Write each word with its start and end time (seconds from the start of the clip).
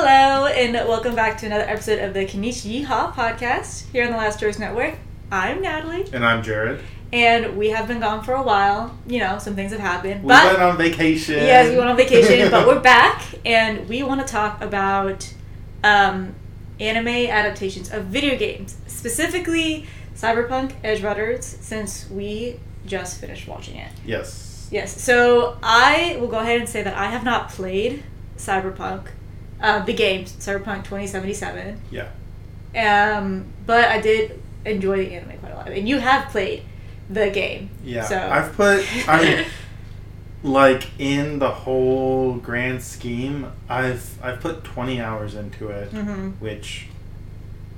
Hello, 0.00 0.46
and 0.46 0.74
welcome 0.88 1.16
back 1.16 1.36
to 1.38 1.46
another 1.46 1.64
episode 1.64 1.98
of 1.98 2.14
the 2.14 2.20
Kanichi 2.24 2.84
Yeehaw 2.86 3.12
podcast 3.14 3.90
here 3.90 4.04
on 4.04 4.12
the 4.12 4.16
Last 4.16 4.38
Choice 4.38 4.56
Network. 4.56 4.94
I'm 5.32 5.60
Natalie, 5.60 6.06
And 6.12 6.24
I'm 6.24 6.40
Jared. 6.44 6.80
and 7.12 7.56
we 7.58 7.70
have 7.70 7.88
been 7.88 7.98
gone 7.98 8.22
for 8.22 8.34
a 8.34 8.42
while. 8.42 8.96
You 9.08 9.18
know, 9.18 9.38
some 9.40 9.56
things 9.56 9.72
have 9.72 9.80
happened, 9.80 10.22
We 10.22 10.28
but 10.28 10.44
went 10.52 10.62
on 10.62 10.76
vacation. 10.78 11.34
yes, 11.34 11.70
we 11.70 11.76
went 11.76 11.90
on 11.90 11.96
vacation, 11.96 12.48
but 12.48 12.64
we're 12.64 12.78
back, 12.94 13.24
and 13.44 13.88
we 13.88 14.04
want 14.04 14.20
to 14.24 14.26
talk 14.32 14.62
about 14.62 15.34
um, 15.82 16.32
anime 16.78 17.08
adaptations 17.08 17.90
of 17.90 18.04
video 18.04 18.36
games, 18.38 18.76
specifically 18.86 19.84
Cyberpunk 20.14 20.80
Edgerunners, 20.84 21.42
since 21.42 22.08
we 22.08 22.60
just 22.86 23.20
finished 23.20 23.48
watching 23.48 23.74
it. 23.76 23.90
Yes. 24.06 24.68
Yes. 24.70 25.02
So 25.02 25.58
I 25.60 26.16
will 26.20 26.28
go 26.28 26.38
ahead 26.38 26.60
and 26.60 26.68
say 26.68 26.84
that 26.84 26.96
I 26.96 27.06
have 27.06 27.24
not 27.24 27.48
played 27.48 28.04
Cyberpunk, 28.36 29.08
uh, 29.60 29.84
the 29.84 29.92
game 29.94 30.24
Cyberpunk 30.24 30.84
2077. 30.84 31.80
Yeah. 31.90 32.08
Um, 32.76 33.46
but 33.66 33.84
I 33.88 34.00
did 34.00 34.40
enjoy 34.64 34.98
the 35.06 35.14
anime 35.14 35.38
quite 35.38 35.52
a 35.52 35.56
lot, 35.56 35.68
and 35.68 35.88
you 35.88 35.98
have 35.98 36.30
played 36.30 36.62
the 37.08 37.30
game. 37.30 37.70
Yeah. 37.82 38.04
So 38.04 38.18
I've 38.18 38.52
put, 38.54 38.84
I 39.08 39.22
mean, 39.22 39.46
like 40.42 40.88
in 40.98 41.38
the 41.38 41.50
whole 41.50 42.34
grand 42.34 42.82
scheme, 42.82 43.50
I've 43.68 44.22
I've 44.22 44.40
put 44.40 44.64
20 44.64 45.00
hours 45.00 45.34
into 45.34 45.68
it, 45.70 45.88
hmm 45.90 46.30
which 46.40 46.88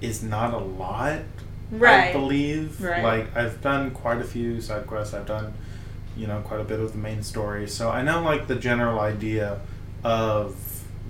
is 0.01 0.23
not 0.23 0.55
a 0.55 0.59
lot. 0.59 1.13
I 1.13 1.77
Right. 1.77 2.13
believe. 2.13 2.81
Right. 2.81 3.03
Like 3.03 3.37
I've 3.37 3.61
done 3.63 3.93
quite 3.93 4.19
a 4.21 4.25
few 4.25 4.61
side 4.61 4.87
quests. 4.89 5.15
I've 5.15 5.27
done, 5.27 5.55
you 6.17 6.27
know, 6.27 6.41
quite 6.41 6.61
a 6.61 6.65
bit 6.65 6.81
of 6.81 6.93
the 6.93 6.99
main 6.99 7.23
story. 7.23 7.69
So 7.69 7.91
I 7.91 8.03
know 8.03 8.23
like 8.23 8.49
the 8.49 8.57
general 8.57 8.99
idea 8.99 9.61
of 10.03 10.57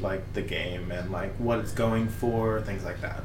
like 0.03 0.33
the 0.35 0.43
game 0.43 0.91
and 0.91 1.11
like 1.11 1.33
what 1.37 1.59
it's 1.59 1.73
going 1.73 2.09
for, 2.09 2.61
things 2.63 2.85
like 2.85 3.01
that. 3.01 3.23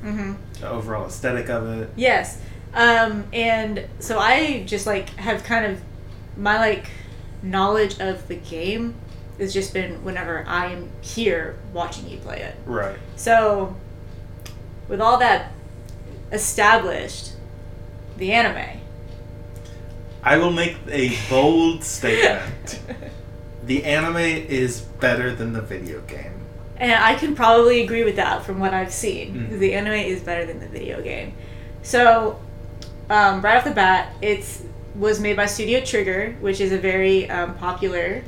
hmm 0.00 0.34
The 0.60 0.68
overall 0.68 1.06
aesthetic 1.06 1.48
of 1.48 1.68
it. 1.68 1.90
Yes. 1.96 2.40
Um, 2.74 3.24
and 3.32 3.86
so 3.98 4.18
I 4.18 4.64
just 4.64 4.86
like 4.86 5.10
have 5.16 5.44
kind 5.44 5.66
of 5.66 5.80
my 6.36 6.58
like 6.58 6.86
knowledge 7.42 8.00
of 8.00 8.28
the 8.28 8.36
game 8.36 8.94
has 9.38 9.52
just 9.52 9.74
been 9.74 10.04
whenever 10.04 10.44
I'm 10.46 10.90
here 11.00 11.56
watching 11.72 12.08
you 12.08 12.18
play 12.18 12.40
it. 12.40 12.56
Right. 12.64 12.98
So, 13.16 13.76
with 14.88 15.00
all 15.00 15.18
that 15.18 15.52
established, 16.30 17.32
the 18.16 18.32
anime. 18.32 18.80
I 20.22 20.36
will 20.36 20.52
make 20.52 20.76
a 20.88 21.16
bold 21.28 21.82
statement. 21.82 22.80
The 23.64 23.84
anime 23.84 24.16
is 24.16 24.80
better 24.80 25.34
than 25.34 25.52
the 25.52 25.62
video 25.62 26.00
game. 26.02 26.32
and 26.78 26.92
I 26.92 27.14
can 27.14 27.36
probably 27.36 27.82
agree 27.84 28.02
with 28.02 28.16
that 28.16 28.44
from 28.44 28.58
what 28.58 28.74
I've 28.74 28.92
seen. 28.92 29.48
Mhm. 29.52 29.58
The 29.60 29.74
anime 29.74 29.92
is 29.92 30.20
better 30.20 30.44
than 30.44 30.58
the 30.58 30.66
video 30.66 31.00
game. 31.00 31.32
So, 31.82 32.40
um, 33.08 33.40
right 33.40 33.56
off 33.56 33.62
the 33.64 33.70
bat, 33.70 34.08
it 34.20 34.44
was 34.96 35.20
made 35.20 35.36
by 35.36 35.46
Studio 35.46 35.80
Trigger, 35.80 36.34
which 36.40 36.60
is 36.60 36.72
a 36.72 36.78
very 36.78 37.30
um, 37.30 37.54
popular 37.54 38.22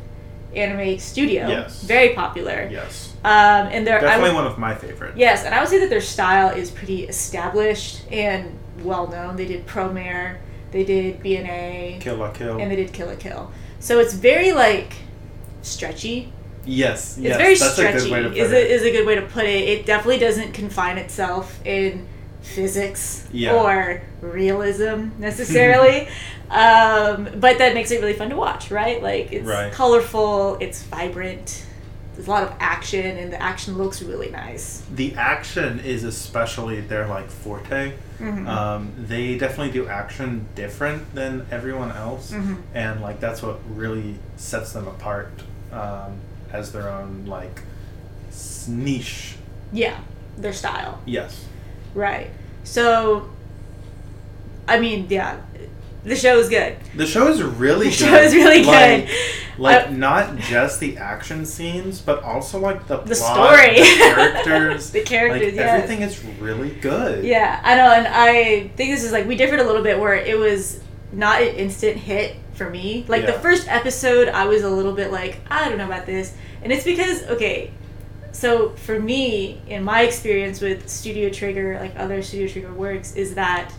anime 0.55 0.99
studio. 1.01 1.49
Yes. 1.49 1.83
Very 1.83 2.11
popular. 2.11 2.69
Yes. 2.71 3.15
Um, 3.25 3.69
and 3.73 3.85
they're 3.85 4.01
Definitely 4.01 4.31
would- 4.31 4.37
one 4.45 4.47
of 4.47 4.57
my 4.57 4.75
favorites. 4.77 5.15
Yes, 5.17 5.45
and 5.45 5.53
I 5.53 5.59
would 5.59 5.69
say 5.69 5.81
that 5.81 5.91
their 5.91 6.01
style 6.01 6.51
is 6.55 6.71
pretty 6.71 7.09
established 7.09 8.03
and 8.13 8.57
well 8.85 9.09
known. 9.09 9.35
They 9.35 9.47
did 9.47 9.67
Promare, 9.67 10.37
they 10.71 10.85
did 10.85 11.21
BNA, 11.25 11.99
Kill 12.01 12.17
la 12.17 12.31
Kill. 12.31 12.59
and 12.61 12.71
they 12.71 12.77
did 12.77 12.93
Kill 12.93 13.09
la 13.09 13.17
Kill. 13.17 13.51
So 13.81 13.99
it's 13.99 14.15
very 14.15 14.53
like 14.53 14.93
stretchy. 15.65 16.33
yes. 16.65 17.17
It's 17.19 17.27
yes. 17.27 17.37
very 17.37 17.57
stretchy. 17.57 17.99
a 17.99 18.03
good 18.03 18.11
way 18.13 18.23
to 18.23 18.29
put 18.29 18.39
is 18.39 18.53
it. 18.53 18.55
a, 18.57 18.73
is 18.75 18.83
a 18.83 18.91
good 18.91 19.07
way 19.07 19.15
to 19.17 19.23
put 19.23 19.45
it. 19.45 19.69
It 19.69 19.87
definitely 19.87 20.19
doesn't 20.19 20.53
confine 20.53 20.99
itself 20.99 21.59
in 21.67 22.07
physics 22.43 23.27
Yeah. 23.33 23.55
or 23.55 24.03
realism 24.21 25.09
necessarily. 25.19 26.09
um, 26.51 27.29
but 27.41 27.59
that 27.59 27.73
makes 27.75 27.91
it 27.91 28.01
really 28.01 28.13
fun 28.15 28.31
to 28.31 28.37
watch, 28.37 28.71
right? 28.71 29.03
Like 29.03 29.33
it's 29.33 29.47
Right. 29.47 29.73
colorful, 29.73 30.57
it's 30.61 30.83
vibrant. 30.85 31.67
There's 32.15 32.29
a 32.29 32.31
lot 32.31 32.45
of 32.45 32.53
action, 32.61 33.17
and 33.19 33.33
the 33.33 33.43
action 33.43 33.77
looks 33.77 34.01
really 34.01 34.31
nice. 34.31 34.83
the 34.95 35.15
action 35.17 35.81
is 35.81 36.05
especially 36.05 36.81
their 36.81 37.09
like 37.09 37.29
forte. 37.29 37.95
Mhm. 38.21 38.47
Um, 38.47 38.93
they 38.97 39.37
definitely 39.37 39.73
do 39.73 39.89
action 39.89 40.47
different 40.55 41.13
than 41.17 41.45
everyone 41.51 41.91
else, 41.91 42.31
Mhm. 42.31 42.59
and 42.73 43.01
like 43.01 43.19
that's 43.19 43.43
what 43.43 43.59
really 43.69 44.15
sets 44.37 44.73
them 44.73 44.87
apart 44.87 45.33
um, 45.75 46.19
as 46.53 46.73
their 46.73 46.89
own 46.89 47.27
like 47.27 47.61
niche. 48.69 49.37
Yeah, 49.73 49.99
their 50.39 50.53
style. 50.53 51.01
Yes. 51.07 51.45
Right. 51.95 52.31
So, 52.65 53.29
I 54.67 54.79
mean, 54.81 55.07
yeah, 55.11 55.41
the 56.05 56.17
show 56.17 56.39
is 56.39 56.49
good. 56.49 56.77
The 56.97 57.07
show 57.07 57.29
is 57.29 57.43
really 57.43 57.89
The 57.89 57.91
good. 57.91 57.99
show 57.99 58.15
is 58.17 58.35
really 58.35 58.65
Like, 58.65 59.07
good. 59.07 59.15
like 59.59 59.87
I- 59.89 59.91
not 59.91 60.37
just 60.39 60.81
the 60.81 60.97
action 60.99 61.45
scenes, 61.45 62.01
but 62.01 62.23
also 62.23 62.59
like 62.59 62.87
the 62.87 62.99
the 62.99 63.15
plot, 63.15 63.37
story, 63.55 63.75
the 63.81 63.85
characters, 64.15 64.91
the 64.91 65.03
characters, 65.03 65.47
like 65.49 65.55
yes. 65.57 65.83
everything 65.83 66.03
is 66.03 66.25
really 66.41 66.71
good. 66.71 67.25
Yeah, 67.25 67.61
I 67.63 67.75
know, 67.77 67.93
and 67.93 68.07
I 68.09 68.69
think 68.77 68.91
this 68.95 69.05
is 69.05 69.13
like 69.13 69.27
we 69.27 69.37
differed 69.37 69.61
a 69.61 69.65
little 69.65 69.83
bit 69.83 69.99
where 69.99 70.15
it 70.15 70.39
was 70.39 70.81
not 71.13 71.43
an 71.43 71.55
instant 71.57 71.97
hit 71.97 72.37
for 72.55 72.71
me. 72.71 73.05
Like 73.09 73.23
the 73.27 73.41
first 73.41 73.69
episode, 73.69 74.29
I 74.29 74.47
was 74.47 74.63
a 74.63 74.71
little 74.71 74.93
bit 74.93 75.11
like, 75.13 75.39
I 75.51 75.69
don't 75.69 75.79
know 75.79 75.87
about 75.87 76.07
this, 76.07 76.35
and 76.63 76.73
it's 76.73 76.85
because 76.85 77.23
okay, 77.25 77.71
so 78.33 78.71
for 78.71 78.99
me, 78.99 79.61
in 79.69 79.85
my 79.85 80.03
experience 80.03 80.61
with 80.61 80.89
Studio 80.89 81.31
Trigger, 81.31 81.79
like 81.81 81.95
other 81.97 82.23
Studio 82.23 82.49
Trigger 82.49 82.73
works, 82.73 83.15
is 83.15 83.35
that 83.35 83.73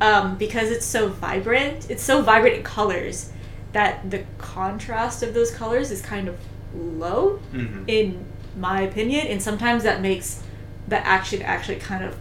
um, 0.00 0.36
because 0.36 0.70
it's 0.70 0.86
so 0.86 1.08
vibrant, 1.08 1.90
it's 1.90 2.02
so 2.02 2.22
vibrant 2.22 2.56
in 2.56 2.62
colors 2.62 3.30
that 3.72 4.10
the 4.10 4.24
contrast 4.38 5.22
of 5.22 5.34
those 5.34 5.50
colors 5.50 5.90
is 5.90 6.00
kind 6.00 6.28
of 6.28 6.36
low 6.74 7.36
hmm 7.52 7.84
in 7.86 8.24
my 8.56 8.82
opinion, 8.82 9.26
and 9.26 9.42
sometimes 9.42 9.82
that 9.82 10.00
makes 10.00 10.42
the 10.86 11.04
action 11.06 11.42
actually 11.42 11.76
kind 11.76 12.04
of 12.04 12.16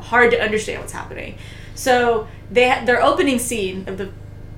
hard 0.00 0.30
to 0.32 0.40
understand 0.42 0.80
what's 0.80 0.92
happening. 0.92 1.38
So 1.76 2.26
they 2.50 2.68
ha- 2.68 2.84
their 2.84 3.02
opening 3.02 3.38
scene 3.38 3.88
of 3.88 3.98
the 3.98 4.10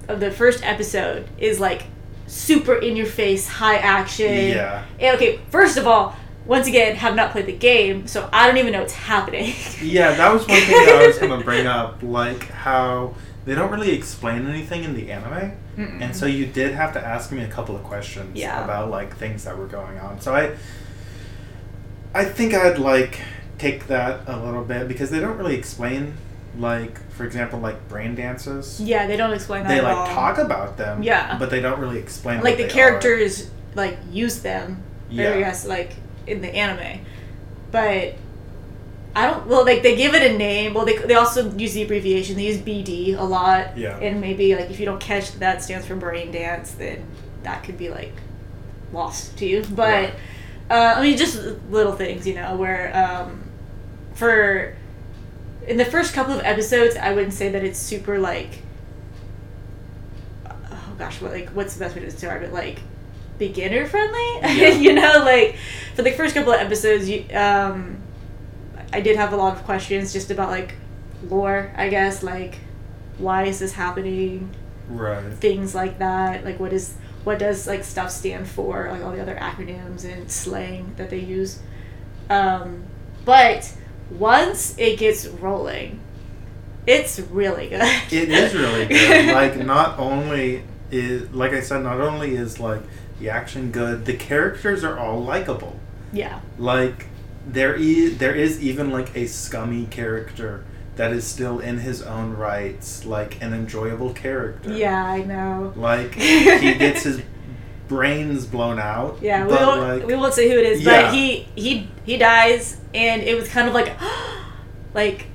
of 0.09 0.21
the 0.21 0.31
first 0.31 0.65
episode 0.65 1.29
is 1.39 1.61
like 1.61 1.85
super 2.27 2.75
in 2.75 2.97
your 2.97 3.07
face, 3.07 3.47
high 3.49 3.77
action. 3.77 4.33
Yeah. 4.49 4.85
And 5.01 5.17
okay, 5.17 5.41
first 5.51 5.77
of 5.77 5.87
all, 5.87 6.17
once 6.47 6.67
again, 6.67 6.97
have 6.97 7.15
not 7.15 7.31
played 7.33 7.47
the 7.47 7.53
game, 7.57 8.07
so 8.07 8.29
I 8.33 8.47
don't 8.47 8.57
even 8.57 8.73
know 8.73 8.81
what's 8.81 8.95
happening. 8.95 9.53
Yeah, 9.83 10.15
that 10.15 10.33
was 10.33 10.47
one 10.47 10.59
thing 10.61 10.71
that 10.87 11.01
I 11.03 11.07
was 11.07 11.19
gonna 11.19 11.45
bring 11.45 11.67
up, 11.67 12.03
like 12.03 12.45
how 12.49 13.15
they 13.45 13.55
don't 13.55 13.71
really 13.71 13.93
explain 13.93 14.47
anything 14.47 14.85
in 14.85 14.95
the 14.95 15.11
anime, 15.11 15.53
Mm-mm. 15.77 16.01
and 16.03 16.15
so 16.17 16.25
you 16.27 16.47
did 16.47 16.73
have 16.75 16.93
to 16.95 17.01
ask 17.07 17.33
me 17.33 17.43
a 17.43 17.49
couple 17.49 17.77
of 17.77 17.83
questions 17.85 18.37
Yeah. 18.39 18.63
about 18.65 18.91
like 18.91 19.17
things 19.17 19.45
that 19.45 19.57
were 19.59 19.67
going 19.67 19.99
on. 19.99 20.21
So 20.21 20.35
I, 20.35 20.55
I 22.15 22.25
think 22.25 22.55
I'd 22.55 22.79
like 22.79 23.21
take 23.59 23.87
that 23.89 24.21
a 24.27 24.39
little 24.39 24.65
bit 24.65 24.89
because 24.89 25.11
they 25.11 25.21
don't 25.21 25.37
really 25.37 25.57
explain, 25.57 26.15
like 26.59 26.99
for 27.13 27.25
example, 27.25 27.59
like 27.61 27.89
brain 27.89 28.15
dances. 28.15 28.81
yeah, 28.81 29.07
they 29.07 29.17
don't 29.17 29.33
explain 29.33 29.63
that 29.63 29.69
They 29.69 29.81
like 29.81 29.97
all. 29.97 30.07
talk 30.09 30.39
about 30.39 30.77
them, 30.77 31.03
Yeah. 31.03 31.37
but 31.39 31.51
they 31.51 31.61
don't 31.61 31.79
really 31.81 31.99
explain. 31.99 32.41
like 32.43 32.57
the 32.57 32.65
they 32.65 32.69
are. 32.69 32.73
characters 32.73 33.51
like 33.75 33.99
use 34.11 34.41
them 34.43 34.83
Yeah. 35.11 35.39
Guess 35.39 35.67
like 35.67 35.93
in 36.27 36.41
the 36.43 36.49
anime 36.55 37.01
but 37.71 38.15
I 39.17 39.27
don't 39.27 39.47
well 39.47 39.65
like 39.65 39.83
they 39.83 39.95
give 39.97 40.15
it 40.15 40.31
a 40.31 40.37
name 40.37 40.75
well 40.75 40.85
they, 40.85 40.97
they 40.97 41.15
also 41.15 41.51
use 41.53 41.75
the 41.75 41.83
abbreviation 41.83 42.37
they 42.37 42.47
use 42.47 42.59
BD 42.59 43.17
a 43.17 43.23
lot 43.23 43.77
Yeah. 43.77 43.99
and 43.99 44.21
maybe 44.21 44.55
like 44.57 44.71
if 44.71 44.79
you 44.81 44.87
don't 44.87 45.01
catch 45.01 45.31
that 45.33 45.41
that 45.41 45.63
stands 45.63 45.87
for 45.87 45.97
brain 45.97 46.31
dance 46.33 46.73
then 46.73 47.05
that 47.45 47.63
could 47.65 47.79
be 47.79 47.89
like 47.89 48.15
lost 48.93 49.37
to 49.39 49.47
you 49.47 49.65
but 49.71 49.89
Right. 49.89 50.15
uh, 50.71 50.95
I 50.97 51.03
mean 51.03 51.17
just 51.17 51.37
little 51.71 51.93
things 51.93 52.27
you 52.27 52.35
know 52.35 52.57
where 52.57 52.95
um, 52.97 53.43
for 54.15 54.75
in 55.69 55.77
the 55.77 55.85
first 55.85 56.15
couple 56.15 56.35
of 56.35 56.41
episodes 56.45 56.97
I 56.97 57.13
wouldn't 57.13 57.35
say 57.35 57.51
that 57.51 57.63
it's 57.65 57.79
super 57.79 58.19
like 58.19 58.63
oh 60.71 60.95
gosh, 60.99 61.21
what 61.21 61.33
like 61.33 61.51
what's 61.51 61.75
the 61.75 61.81
best 61.85 61.95
way 61.95 62.01
to 62.03 62.11
describe 62.11 62.43
it? 62.43 62.53
Like 62.53 62.81
beginner 63.39 63.87
friendly, 63.87 64.19
Yeah. 64.43 64.69
you 64.71 64.93
know, 64.95 65.23
like 65.25 65.57
for 65.95 66.03
the 66.03 66.13
first 66.13 66.35
couple 66.35 66.53
of 66.53 66.61
episodes, 66.61 67.09
you 67.09 67.25
um, 67.35 67.99
I 68.93 69.01
did 69.01 69.17
have 69.17 69.33
a 69.33 69.37
lot 69.37 69.57
of 69.57 69.65
questions 69.65 70.13
just 70.13 70.31
about 70.31 70.51
like 70.51 70.75
lore, 71.29 71.73
I 71.77 71.89
guess, 71.89 72.23
like 72.23 72.59
why 73.19 73.45
is 73.45 73.59
this 73.59 73.73
happening, 73.73 74.55
Right. 74.89 75.33
things 75.35 75.75
like 75.75 75.99
that, 75.99 76.45
like 76.45 76.59
what 76.59 76.73
is 76.73 76.95
what 77.25 77.39
does 77.39 77.67
like 77.67 77.85
stuff 77.85 78.11
stand 78.11 78.49
for, 78.49 78.89
like 78.91 79.03
all 79.03 79.13
the 79.13 79.21
other 79.21 79.35
acronyms 79.37 80.05
and 80.05 80.31
slang 80.31 80.95
that 80.97 81.11
they 81.11 81.19
use. 81.19 81.61
Um, 82.31 82.85
but 83.25 83.71
once 84.11 84.75
it 84.79 84.99
gets 84.99 85.27
rolling, 85.27 86.01
it's 86.87 87.21
really 87.21 87.69
good. 87.69 87.83
It 88.13 88.31
is 88.31 88.55
really 88.55 88.87
good. 88.87 89.27
like 89.35 89.57
not 89.65 89.99
only 89.99 90.65
is 90.91 91.31
like 91.31 91.53
I 91.53 91.61
said, 91.61 91.83
not 91.83 92.01
only 92.01 92.35
is 92.35 92.59
like 92.59 92.81
the 93.21 93.31
action 93.31 93.71
good, 93.71 94.05
the 94.07 94.15
characters 94.15 94.85
are 94.85 94.99
all 94.99 95.23
likable. 95.23 95.79
yeah. 96.13 96.41
Like 96.59 97.07
there 97.47 97.75
is 97.75 98.19
there 98.19 98.35
is 98.35 98.63
even 98.63 98.91
like 98.91 99.15
a 99.17 99.27
scummy 99.27 99.87
character 99.87 100.65
that 100.97 101.13
is 101.13 101.25
still 101.27 101.61
in 101.61 101.79
his 101.79 102.03
own 102.03 102.35
rights, 102.37 103.05
like 103.05 103.41
an 103.43 103.53
enjoyable 103.55 104.13
character. 104.15 104.73
Yeah, 104.73 105.05
I 105.05 105.23
know. 105.23 105.73
Like 105.77 106.15
he 106.17 106.75
gets 106.75 107.03
his 107.05 107.23
brains 107.89 108.47
blown 108.47 108.79
out. 108.79 109.19
Yeah, 109.23 109.47
we 109.47 109.53
won't 109.55 109.81
like, 109.81 110.07
we 110.07 110.15
won't 110.15 110.35
say 110.35 110.49
who 110.51 110.59
it 110.59 110.67
is, 110.67 110.83
Yeah. 110.83 111.03
but 111.03 111.15
he 111.15 111.49
he 111.57 111.89
he 112.05 112.17
dies, 112.19 112.77
and 112.95 113.23
it 113.23 113.35
was 113.39 113.49
kind 113.49 113.69
of 113.69 113.75
like 113.75 113.97
like. 114.95 115.27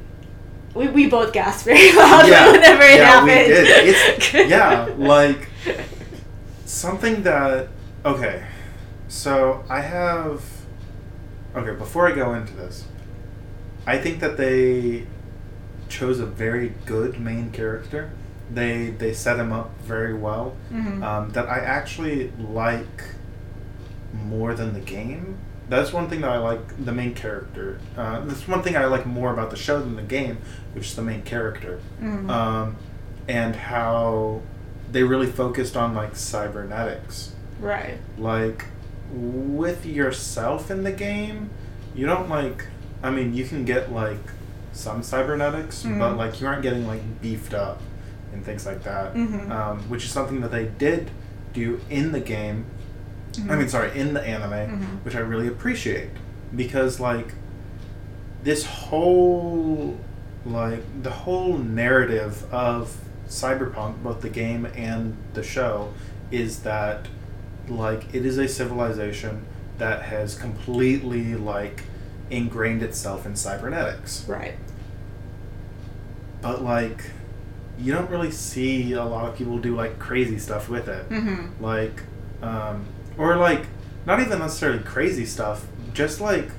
We, 0.76 0.88
we 0.88 1.08
both 1.08 1.34
gasped 1.34 1.66
very 1.66 1.94
loudly 1.96 2.32
Yeah, 2.32 2.52
whenever 2.52 2.82
it 2.82 2.98
yeah, 2.98 3.06
happened. 3.06 3.30
we 3.30 3.36
did. 3.54 3.96
It's 4.18 4.34
yeah, 4.50 4.90
like 4.98 5.48
something 6.66 7.22
that 7.24 7.68
okay. 8.04 8.44
So 9.08 9.64
I 9.70 9.82
have 9.82 10.42
okay. 11.56 11.76
Before 11.78 12.08
I 12.08 12.16
go 12.16 12.34
into 12.34 12.54
this, 12.56 12.86
I 13.86 14.00
think 14.00 14.20
that 14.22 14.38
they 14.38 15.06
chose 15.90 16.20
a 16.20 16.26
very 16.26 16.74
good 16.88 17.20
main 17.20 17.52
character. 17.52 18.10
They 18.54 18.92
they 18.92 19.14
set 19.14 19.40
him 19.40 19.52
up 19.52 19.72
very 19.82 20.14
well. 20.14 20.56
Mhm. 20.72 21.04
Um, 21.04 21.30
that 21.32 21.48
I 21.50 21.58
actually 21.60 22.32
like 22.40 23.04
more 24.14 24.54
than 24.54 24.74
the 24.74 24.80
game. 24.80 25.38
That's 25.70 25.92
one 25.94 26.08
thing 26.10 26.22
that 26.22 26.30
I 26.30 26.38
like 26.38 26.86
the 26.86 26.92
main 26.92 27.16
character. 27.16 27.80
Uh, 27.98 28.20
that's 28.26 28.48
one 28.48 28.62
thing 28.62 28.76
I 28.78 28.86
like 28.86 29.06
more 29.06 29.32
about 29.34 29.50
the 29.50 29.56
show 29.56 29.80
than 29.80 29.96
the 29.96 30.02
game, 30.04 30.38
which 30.74 30.88
is 30.88 30.96
the 30.96 31.02
main 31.02 31.22
character 31.24 31.80
Mhm. 32.02 32.30
um, 32.30 32.76
and 33.28 33.56
how 33.56 34.42
they 34.92 35.04
really 35.04 35.26
focused 35.28 35.76
on 35.76 35.96
like 35.96 36.16
cybernetics. 36.16 37.32
right. 37.60 37.98
Like 38.18 38.66
with 39.12 39.86
yourself 39.86 40.70
in 40.70 40.84
the 40.84 40.92
game, 40.92 41.50
you 41.96 42.06
don't 42.06 42.28
like. 42.30 42.68
I 43.02 43.10
mean, 43.10 43.34
you 43.34 43.46
can 43.46 43.64
get 43.64 43.92
like 43.94 44.20
some 44.74 45.02
cybernetics, 45.02 45.84
but 45.84 45.90
Mhm. 46.14 46.18
like 46.18 46.42
you 46.42 46.48
aren't 46.48 46.62
getting 46.62 46.86
like 46.86 47.22
beefed 47.22 47.54
up 47.54 47.80
and 48.34 48.44
things 48.44 48.66
like 48.66 48.84
that. 48.84 49.14
Mhm. 49.14 49.50
Um, 49.50 49.80
which 49.90 50.04
is 50.06 50.12
something 50.12 50.42
that 50.42 50.52
they 50.52 50.66
did 50.66 51.12
do 51.54 51.80
in 51.90 52.12
the 52.12 52.20
game. 52.20 52.66
I 53.50 53.56
mean, 53.56 53.68
sorry, 53.70 53.98
in 53.98 54.14
the 54.14 54.22
anime, 54.22 54.52
Mhm. 54.80 55.04
which 55.04 55.16
I 55.16 55.20
really 55.20 55.48
appreciate 55.48 56.10
because 56.56 57.00
like 57.00 57.34
this 58.44 58.66
whole 58.66 59.98
like 60.46 60.84
the 61.02 61.10
whole 61.10 61.58
narrative 61.58 62.46
of 62.54 62.98
cyberpunk 63.30 64.04
both 64.04 64.22
the 64.22 64.30
game 64.30 64.68
and 64.76 65.16
the 65.34 65.42
show 65.42 65.90
is 66.30 66.60
that 66.60 67.08
like 67.70 68.14
it 68.14 68.26
is 68.26 68.38
a 68.38 68.48
civilization 68.48 69.42
that 69.78 70.02
has 70.04 70.36
completely 70.36 71.34
like 71.34 71.84
ingrained 72.30 72.84
itself 72.84 73.26
in 73.26 73.36
cybernetics 73.38 74.26
Right. 74.28 74.56
but 76.42 76.62
like 76.62 77.06
you 77.84 77.92
don't 77.94 78.10
really 78.10 78.32
see 78.32 78.94
a 78.94 79.04
lot 79.04 79.28
of 79.30 79.36
people 79.38 79.58
do 79.60 79.76
like 79.76 80.00
crazy 80.00 80.38
stuff 80.40 80.70
with 80.70 80.88
it 80.88 81.08
Mm-hmm. 81.10 81.64
like 81.64 82.02
um, 82.42 82.86
or 83.18 83.36
like 83.38 83.66
not 84.06 84.20
even 84.20 84.40
necessarily 84.40 84.80
crazy 84.84 85.26
stuff 85.26 85.66
just 85.94 86.20
like 86.22 86.50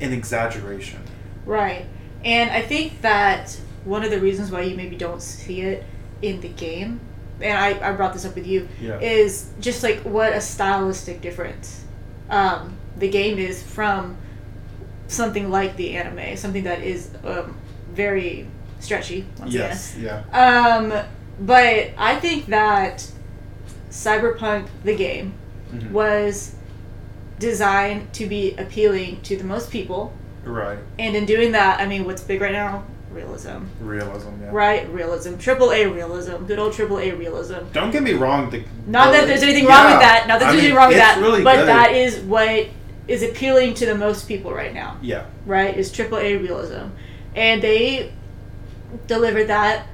an 0.00 0.12
exaggeration 0.12 1.00
Right. 1.46 1.86
And 2.24 2.50
I 2.50 2.60
think 2.62 3.00
that 3.00 3.58
one 3.84 4.04
of 4.04 4.10
the 4.10 4.20
reasons 4.20 4.50
why 4.50 4.60
you 4.60 4.76
maybe 4.76 4.94
don't 4.94 5.22
see 5.22 5.62
it 5.62 5.84
in 6.20 6.40
the 6.42 6.48
game, 6.48 7.00
and 7.40 7.56
I, 7.58 7.88
I 7.90 7.92
brought 7.92 8.12
this 8.12 8.26
up 8.26 8.34
with 8.34 8.46
you, 8.46 8.68
Yeah. 8.80 9.00
is 9.00 9.48
just 9.58 9.82
like 9.82 10.00
what 10.00 10.32
a 10.34 10.40
stylistic 10.40 11.22
difference 11.22 11.84
um, 12.28 12.76
the 12.98 13.08
game 13.08 13.38
is 13.38 13.62
from 13.62 14.16
something 15.08 15.50
like 15.50 15.76
the 15.76 15.96
anime, 15.96 16.36
something 16.36 16.64
that 16.64 16.82
is 16.82 17.10
um, 17.24 17.56
very 17.92 18.46
stretchy. 18.80 19.24
Once 19.38 19.52
yes 19.54 19.96
yeah 19.98 20.22
Um, 20.32 20.92
but 21.40 21.90
I 21.96 22.16
think 22.16 22.46
that 22.46 23.06
Cyberpunk, 23.90 24.66
the 24.84 24.94
game, 24.94 25.34
Mhm. 25.74 25.90
was 25.90 26.54
designed 27.38 28.12
to 28.14 28.26
be 28.26 28.54
appealing 28.58 29.20
to 29.22 29.36
the 29.36 29.44
most 29.44 29.70
people. 29.70 30.12
right 30.44 30.78
And 30.98 31.14
in 31.14 31.26
doing 31.26 31.52
that, 31.52 31.80
I 31.80 31.86
mean, 31.86 32.04
what's 32.06 32.22
big 32.22 32.40
right 32.40 32.52
now? 32.52 32.84
Realism. 33.12 33.64
realism 33.80 34.28
yeah 34.42 34.48
Right? 34.52 34.88
Realism. 34.90 35.36
Triple 35.36 35.70
A 35.72 35.84
realism. 35.86 36.44
Good 36.46 36.58
old 36.58 36.72
triple 36.72 36.98
A 36.98 37.10
realism. 37.12 37.56
don't 37.72 37.90
get 37.90 38.02
me 38.02 38.12
wrong 38.14 38.48
the, 38.50 38.62
Not 38.86 39.12
that 39.12 39.26
there's 39.26 39.42
anything 39.42 39.66
wrong 39.66 39.90
with 39.90 40.00
that. 40.00 40.26
Not 40.28 40.38
that 40.40 40.48
I 40.48 40.52
there's 40.52 40.62
mean, 40.62 40.72
anything 40.72 40.76
wrong 40.76 40.88
with 40.88 40.96
that. 40.98 41.18
really 41.20 41.42
but 41.44 41.56
good. 41.56 41.68
that 41.68 41.92
is 41.92 42.18
what 42.20 42.68
is 43.08 43.22
appealing 43.22 43.74
to 43.74 43.86
the 43.86 43.94
most 43.94 44.28
people 44.28 44.52
right 44.54 44.72
now. 44.72 44.96
yeah 45.02 45.24
Right? 45.44 45.76
Is 45.76 45.90
triple 45.92 46.18
A 46.18 46.36
realism. 46.36 46.86
And 47.36 47.60
they 47.60 48.12
delivered 49.06 49.46
that. 49.48 49.86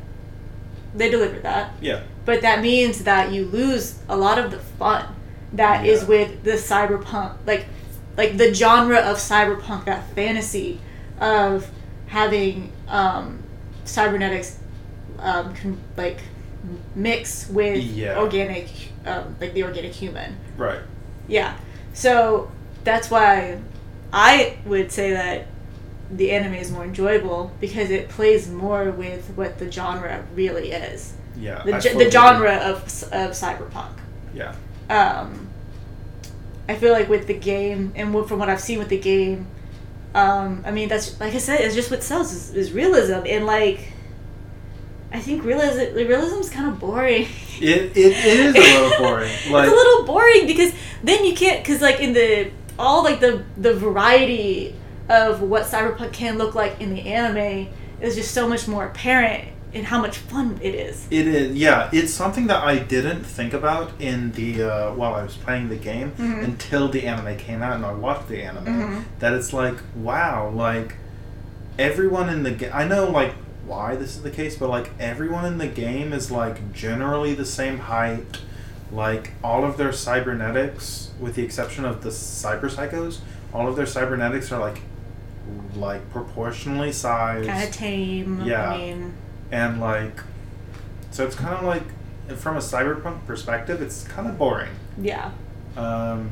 They 0.94 1.10
delivered 1.10 1.42
that. 1.42 1.72
yeah 1.80 2.02
But 2.24 2.40
that 2.42 2.60
means 2.62 3.04
that 3.04 3.32
you 3.32 3.44
lose 3.46 3.98
a 4.08 4.16
lot 4.16 4.38
of 4.38 4.50
the 4.50 4.58
fun 4.58 5.04
that 5.52 5.84
is 5.86 6.02
Yeah. 6.02 6.08
with 6.08 6.42
the 6.44 6.52
cyberpunk, 6.52 7.32
like, 7.46 7.66
like 8.16 8.36
the 8.36 8.52
genre 8.54 8.98
of 8.98 9.18
cyberpunk, 9.18 9.84
that 9.86 10.08
fantasy 10.14 10.80
of 11.20 11.70
having 12.06 12.72
um, 12.88 13.42
cybernetics, 13.84 14.58
um, 15.18 15.54
con- 15.54 15.80
like 15.96 16.18
mix 16.94 17.48
with 17.48 17.82
Yeah. 17.82 18.18
organic, 18.18 18.68
um, 19.04 19.36
like 19.40 19.52
the 19.54 19.64
organic 19.64 19.92
human. 19.92 20.36
right 20.56 20.80
Yeah. 21.28 21.54
So 21.92 22.50
that's 22.84 23.10
why 23.10 23.58
I 24.12 24.56
would 24.64 24.90
say 24.92 25.12
that 25.12 25.46
the 26.10 26.30
anime 26.30 26.54
is 26.54 26.70
more 26.70 26.84
enjoyable 26.84 27.50
because 27.60 27.90
it 27.90 28.08
plays 28.08 28.48
more 28.50 28.90
with 28.90 29.28
what 29.34 29.58
the 29.58 29.70
genre 29.70 30.24
really 30.34 30.70
is 30.70 31.14
yeah 31.36 31.62
the, 31.64 31.78
ge- 31.78 31.96
the 31.98 32.10
genre 32.10 32.54
of, 32.56 32.82
of 33.12 33.30
cyberpunk. 33.32 33.92
yeah 34.34 34.54
Um, 34.88 35.48
I 36.68 36.74
feel 36.76 36.92
like 36.92 37.08
with 37.08 37.26
the 37.26 37.34
game, 37.34 37.92
and 37.94 38.12
from 38.28 38.38
what 38.38 38.48
I've 38.48 38.60
seen 38.60 38.78
with 38.78 38.88
the 38.88 38.98
game, 38.98 39.46
um, 40.14 40.62
I 40.66 40.70
mean 40.70 40.88
that's 40.88 41.18
like 41.20 41.34
I 41.34 41.38
said, 41.38 41.60
it's 41.60 41.74
just 41.74 41.90
what 41.90 42.02
sells 42.02 42.32
is, 42.32 42.54
is 42.54 42.72
realism, 42.72 43.22
and 43.26 43.46
like 43.46 43.92
I 45.12 45.20
think 45.20 45.44
realism 45.44 46.40
is 46.40 46.50
kind 46.50 46.68
of 46.68 46.78
boring. 46.80 47.26
it, 47.60 47.96
it, 47.96 47.96
it 47.96 48.38
is 48.40 48.54
a 48.54 48.58
little 48.58 48.98
boring 48.98 49.32
like 49.50 49.64
it's 49.68 49.72
a 49.72 49.76
little 49.76 50.04
boring 50.06 50.46
because 50.46 50.72
then 51.02 51.24
you 51.24 51.34
can't 51.34 51.62
because 51.62 51.80
like 51.80 52.00
in 52.00 52.12
the 52.12 52.50
all 52.78 53.02
like 53.02 53.20
the 53.20 53.44
the 53.56 53.74
variety 53.74 54.74
of 55.08 55.40
what 55.42 55.64
cyberpunk 55.64 56.12
can 56.12 56.38
look 56.38 56.54
like 56.54 56.80
in 56.80 56.94
the 56.94 57.00
anime 57.12 57.68
is 58.00 58.14
just 58.14 58.32
so 58.32 58.48
much 58.48 58.66
more 58.68 58.86
apparent 58.86 59.48
in 59.72 59.84
how 59.84 60.00
much 60.00 60.18
fun 60.18 60.58
it 60.62 60.74
is. 60.74 61.06
It 61.10 61.26
is, 61.26 61.54
yeah. 61.56 61.90
It's 61.92 62.12
something 62.12 62.46
that 62.46 62.62
I 62.62 62.78
didn't 62.78 63.24
think 63.24 63.52
about 63.52 63.92
in 64.00 64.32
the 64.32 64.62
uh, 64.62 64.92
while 64.94 65.14
I 65.14 65.22
was 65.22 65.36
playing 65.36 65.68
the 65.68 65.76
game 65.76 66.12
Mhm. 66.18 66.44
until 66.44 66.88
the 66.88 67.06
anime 67.06 67.36
came 67.36 67.62
out 67.62 67.74
and 67.76 67.84
I 67.84 67.92
watched 67.92 68.28
the 68.28 68.42
anime. 68.42 68.64
Mhm. 68.64 69.02
That 69.18 69.32
it's 69.34 69.52
like, 69.52 69.76
wow, 69.94 70.50
like 70.54 70.96
everyone 71.78 72.28
in 72.30 72.42
the 72.42 72.50
game. 72.52 72.70
I 72.72 72.84
know 72.86 73.10
like 73.10 73.32
why 73.66 73.96
this 73.96 74.16
is 74.16 74.22
the 74.22 74.30
case, 74.30 74.56
but 74.56 74.70
like 74.70 74.90
everyone 74.98 75.44
in 75.44 75.58
the 75.58 75.66
game 75.66 76.12
is 76.12 76.30
like 76.30 76.72
generally 76.72 77.34
the 77.34 77.44
same 77.44 77.78
height. 77.78 78.40
Like 78.92 79.32
all 79.42 79.64
of 79.64 79.76
their 79.76 79.92
cybernetics, 79.92 81.10
with 81.20 81.34
the 81.34 81.42
exception 81.42 81.84
of 81.84 82.02
the 82.02 82.10
cyber 82.10 82.70
psychos, 82.70 83.18
all 83.52 83.68
of 83.68 83.76
their 83.76 83.86
cybernetics 83.86 84.52
are 84.52 84.60
like 84.60 84.80
like 85.76 86.08
proportionally 86.10 86.92
sized 86.92 87.48
Kind 87.48 87.64
of 87.64 87.70
tame. 87.74 88.42
Yeah. 88.44 88.70
I 88.72 88.76
mean, 88.78 89.14
and 89.52 89.80
like 89.80 90.20
so 91.10 91.24
it's 91.24 91.36
kind 91.36 91.54
of 91.54 91.64
like 91.64 91.82
from 92.38 92.56
a 92.56 92.60
cyberpunk 92.60 93.24
perspective 93.26 93.80
it's 93.80 94.02
kind 94.08 94.26
of 94.28 94.36
boring 94.36 94.72
yeah. 95.00 95.30
um 95.76 96.30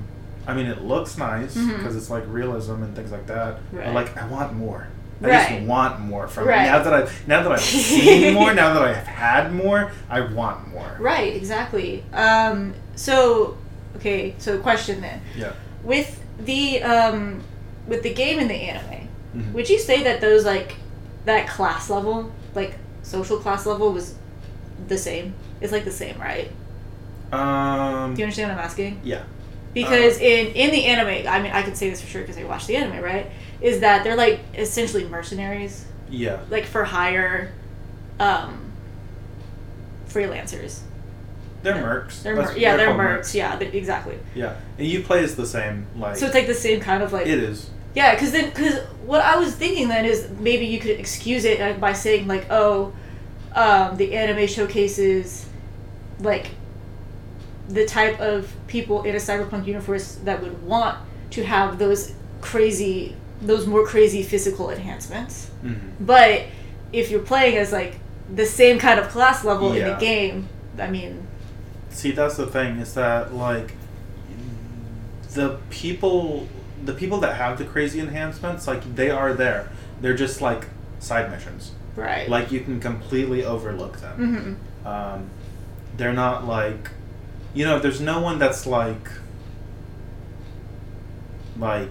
i 0.48 0.52
mean 0.52 0.66
it 0.66 0.82
looks 0.82 1.16
nice 1.16 1.54
because 1.56 1.94
it's 1.94 2.10
like 2.10 2.24
realism 2.26 2.82
and 2.82 2.96
things 2.96 3.12
like 3.12 3.24
that 3.28 3.60
Right. 3.70 3.84
but 3.86 3.94
like 3.94 4.16
i 4.20 4.26
want 4.26 4.52
more 4.54 4.88
i 5.22 5.28
Right. 5.28 5.48
just 5.58 5.62
want 5.68 6.00
more 6.00 6.26
from 6.26 6.48
Right. 6.48 6.62
it 6.66 6.70
now 6.72 6.82
that 6.82 6.92
i've 6.92 7.28
now 7.28 7.42
that 7.44 7.52
i've 7.52 7.60
seen 7.60 8.34
more 8.40 8.52
now 8.52 8.74
that 8.74 8.82
i've 8.82 9.06
had 9.06 9.54
more 9.54 9.92
i 10.10 10.20
want 10.20 10.66
more 10.72 10.96
Right, 10.98 11.36
exactly. 11.36 12.02
Um, 12.12 12.74
so, 12.96 13.56
okay, 13.96 14.34
so 14.38 14.58
question 14.58 15.00
then. 15.00 15.20
yeah 15.36 15.52
With 15.84 16.20
the 16.40 16.82
um, 16.82 17.42
with 17.86 18.02
the 18.02 18.12
game 18.12 18.40
and 18.40 18.50
the 18.50 18.54
anime, 18.54 19.03
Mhm. 19.34 19.52
would 19.52 19.68
you 19.68 19.78
say 19.78 20.02
that 20.04 20.20
those 20.20 20.44
like 20.44 20.76
that 21.24 21.48
class 21.48 21.90
level, 21.90 22.30
like 22.54 22.74
social 23.02 23.38
class 23.38 23.66
level, 23.66 23.92
was 23.92 24.14
the 24.88 24.98
same? 24.98 25.34
It's 25.60 25.72
like 25.72 25.84
the 25.84 25.90
same, 25.90 26.18
right? 26.20 26.50
um 27.32 28.14
Do 28.14 28.20
you 28.20 28.24
understand 28.26 28.50
what 28.50 28.58
I'm 28.58 28.64
asking? 28.64 29.00
yeah 29.02 29.22
Because 29.72 30.18
Uh. 30.18 30.24
in 30.24 30.46
in 30.54 30.70
the 30.70 30.84
anime, 30.86 31.26
I 31.28 31.42
mean, 31.42 31.50
I 31.52 31.62
can 31.62 31.74
say 31.74 31.90
this 31.90 32.00
for 32.00 32.06
sure 32.06 32.22
because 32.22 32.38
I 32.38 32.44
watched 32.44 32.66
the 32.68 32.76
anime, 32.76 33.02
right? 33.02 33.30
Is 33.60 33.80
that 33.80 34.04
they're 34.04 34.16
like 34.16 34.40
essentially 34.56 35.04
mercenaries, 35.08 35.84
yeah 36.10 36.38
like 36.50 36.64
for 36.66 36.84
hire, 36.84 37.50
um, 38.20 38.70
freelancers. 40.08 40.80
They're 41.62 41.74
mercs. 41.74 42.22
They're 42.22 42.36
mer- 42.36 42.56
yeah, 42.56 42.76
they're 42.76 42.88
called 42.88 43.00
mercs. 43.00 43.34
Yeah, 43.34 43.56
they, 43.56 43.66
exactly. 43.68 44.18
Yeah, 44.34 44.54
and 44.78 44.86
you 44.86 45.02
play 45.02 45.24
as 45.24 45.34
the 45.34 45.46
same 45.46 45.86
like. 45.96 46.16
So 46.16 46.26
it's 46.26 46.34
like 46.34 46.46
the 46.46 46.54
same 46.54 46.80
kind 46.80 47.02
of 47.02 47.12
like 47.12 47.26
it 47.26 47.38
is. 47.38 47.70
Yeah, 47.94 48.14
because 48.14 48.32
then, 48.32 48.50
because 48.50 48.80
what 49.04 49.20
I 49.20 49.36
was 49.36 49.54
thinking 49.54 49.88
then 49.88 50.04
is 50.04 50.28
maybe 50.38 50.66
you 50.66 50.78
could 50.78 50.98
excuse 50.98 51.44
it 51.44 51.60
uh, 51.60 51.78
by 51.78 51.92
saying 51.92 52.26
like, 52.26 52.46
oh, 52.50 52.92
um, 53.54 53.96
the 53.96 54.14
anime 54.14 54.46
showcases, 54.48 55.46
like, 56.18 56.50
the 57.68 57.86
type 57.86 58.20
of 58.20 58.52
people 58.66 59.04
in 59.04 59.14
a 59.14 59.18
cyberpunk 59.18 59.66
universe 59.66 60.16
that 60.24 60.42
would 60.42 60.62
want 60.64 60.98
to 61.30 61.44
have 61.44 61.78
those 61.78 62.12
crazy, 62.40 63.16
those 63.40 63.66
more 63.66 63.86
crazy 63.86 64.22
physical 64.22 64.70
enhancements. 64.70 65.50
Mm-hmm. 65.62 66.04
But 66.04 66.46
if 66.92 67.10
you're 67.10 67.22
playing 67.22 67.56
as 67.56 67.72
like 67.72 67.98
the 68.34 68.44
same 68.44 68.78
kind 68.78 69.00
of 69.00 69.08
class 69.08 69.44
level 69.44 69.72
in 69.72 69.84
the 69.84 69.96
game, 69.96 70.48
I 70.78 70.90
mean, 70.90 71.26
See, 71.94 72.10
that's 72.10 72.36
the 72.36 72.46
thing 72.46 72.78
is 72.78 72.94
that 72.94 73.32
like 73.32 73.72
the 75.32 75.60
people, 75.70 76.48
the 76.84 76.92
people 76.92 77.18
that 77.20 77.36
have 77.36 77.58
the 77.58 77.64
crazy 77.64 78.00
enhancements, 78.00 78.66
like 78.66 78.94
they 78.96 79.10
are 79.10 79.32
there. 79.34 79.70
They're 80.00 80.14
just 80.16 80.40
like 80.40 80.66
side 80.98 81.30
missions. 81.30 81.72
right? 81.96 82.28
Like 82.28 82.50
you 82.52 82.60
can 82.60 82.80
completely 82.80 83.44
overlook 83.44 83.98
them. 84.00 84.58
Mm-hmm. 84.84 84.86
Um, 84.86 85.30
they're 85.96 86.12
not 86.12 86.44
like, 86.46 86.90
you 87.54 87.64
know, 87.64 87.78
there's 87.78 88.00
no 88.00 88.20
one 88.20 88.38
that's 88.40 88.66
like, 88.66 89.08
like, 91.58 91.90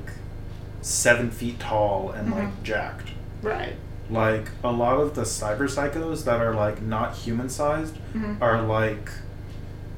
seven 0.81 1.31
feet 1.31 1.59
tall 1.59 2.11
and 2.11 2.31
like 2.31 2.49
Mhm. 2.49 2.63
jacked. 2.63 3.09
right. 3.41 3.75
Like 4.09 4.49
a 4.63 4.71
lot 4.71 4.97
of 4.99 5.15
the 5.15 5.21
cyber 5.21 5.69
psychos 5.69 6.25
that 6.25 6.41
are 6.41 6.53
like 6.53 6.81
not 6.81 7.15
human 7.15 7.47
sized 7.49 7.95
hmm 8.11 8.33
are 8.41 8.61
like, 8.61 9.09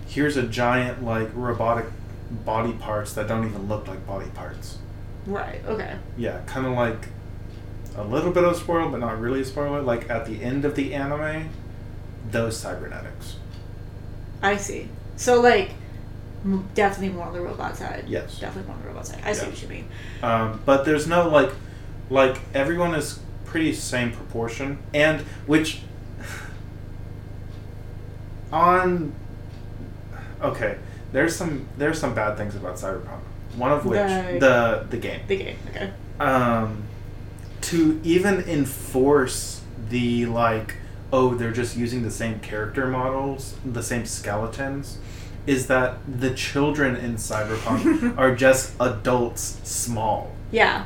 here's 0.07 0.37
a 0.37 0.43
giant 0.43 1.03
like 1.03 1.29
robotic 1.33 1.87
body 2.45 2.73
parts 2.73 3.13
that 3.13 3.27
don't 3.27 3.45
even 3.47 3.67
look 3.67 3.87
like 3.87 4.05
body 4.05 4.27
parts. 4.35 4.77
Right. 5.25 5.61
Okay. 5.65 5.95
Yeah, 6.17 6.41
kind 6.45 6.65
of 6.65 6.73
like 6.73 7.07
a 7.95 8.03
little 8.03 8.31
bit 8.31 8.43
of 8.43 8.51
a 8.51 8.55
spoiler, 8.55 8.89
but 8.89 8.99
not 8.99 9.19
really 9.19 9.41
a 9.41 9.45
spoiler. 9.45 9.81
Like 9.81 10.09
at 10.09 10.25
the 10.25 10.41
end 10.43 10.65
of 10.65 10.75
the 10.75 10.93
anime, 10.93 11.49
those 12.31 12.57
cybernetics. 12.57 13.37
I 14.41 14.57
see. 14.57 14.89
So 15.15 15.41
like, 15.41 15.71
m- 16.43 16.67
definitely 16.75 17.15
more 17.15 17.27
on 17.27 17.33
the 17.33 17.41
robot 17.41 17.77
side. 17.77 18.05
Yes. 18.07 18.39
Definitely 18.39 18.67
more 18.67 18.75
on 18.75 18.81
the 18.83 18.87
robot 18.89 19.07
side. 19.07 19.21
I 19.23 19.33
see 19.33 19.47
what 19.47 19.61
you 19.61 19.67
mean. 19.67 19.87
Um, 20.21 20.61
but 20.65 20.85
there's 20.85 21.07
no 21.07 21.29
like, 21.29 21.51
like 22.09 22.37
everyone 22.53 22.93
is 22.93 23.19
pretty 23.45 23.73
same 23.73 24.11
proportion, 24.11 24.77
and 24.93 25.21
which 25.47 25.81
on 28.51 29.13
okay, 30.41 30.77
there's 31.11 31.35
some 31.35 31.67
there's 31.77 31.99
some 31.99 32.13
bad 32.13 32.37
things 32.37 32.55
about 32.55 32.75
Cyberpunk. 32.75 33.21
One 33.57 33.71
of 33.71 33.85
which 33.85 33.97
The- 33.99 34.37
the 34.39 34.85
the 34.89 34.97
game. 34.97 35.21
The 35.27 35.37
game. 35.37 35.57
Okay. 35.69 35.91
um, 36.19 36.83
to 37.61 37.99
even 38.03 38.41
enforce 38.41 39.61
the 39.89 40.25
like 40.25 40.75
oh 41.13 41.35
they're 41.35 41.51
just 41.51 41.75
using 41.77 42.03
the 42.03 42.11
same 42.11 42.39
character 42.39 42.87
models 42.87 43.55
the 43.63 43.81
same 43.83 44.05
skeletons 44.05 44.97
is 45.45 45.67
that 45.67 45.97
the 46.07 46.31
children 46.33 46.95
in 46.95 47.15
cyberpunk 47.15 48.17
are 48.17 48.35
just 48.35 48.73
adults 48.79 49.59
small 49.63 50.31
Yeah. 50.51 50.85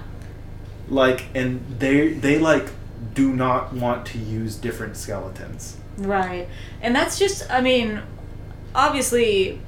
like 0.90 1.26
and 1.34 1.64
they 1.80 2.10
they 2.14 2.40
like 2.40 2.68
do 3.14 3.34
not 3.34 3.74
want 3.74 4.06
to 4.08 4.18
use 4.18 4.56
different 4.56 4.96
skeletons 4.98 5.78
Right. 5.98 6.48
And 6.82 6.96
that's 6.96 7.20
just. 7.20 7.44
I 7.52 7.60
mean, 7.60 8.02
obviously, 8.74 9.60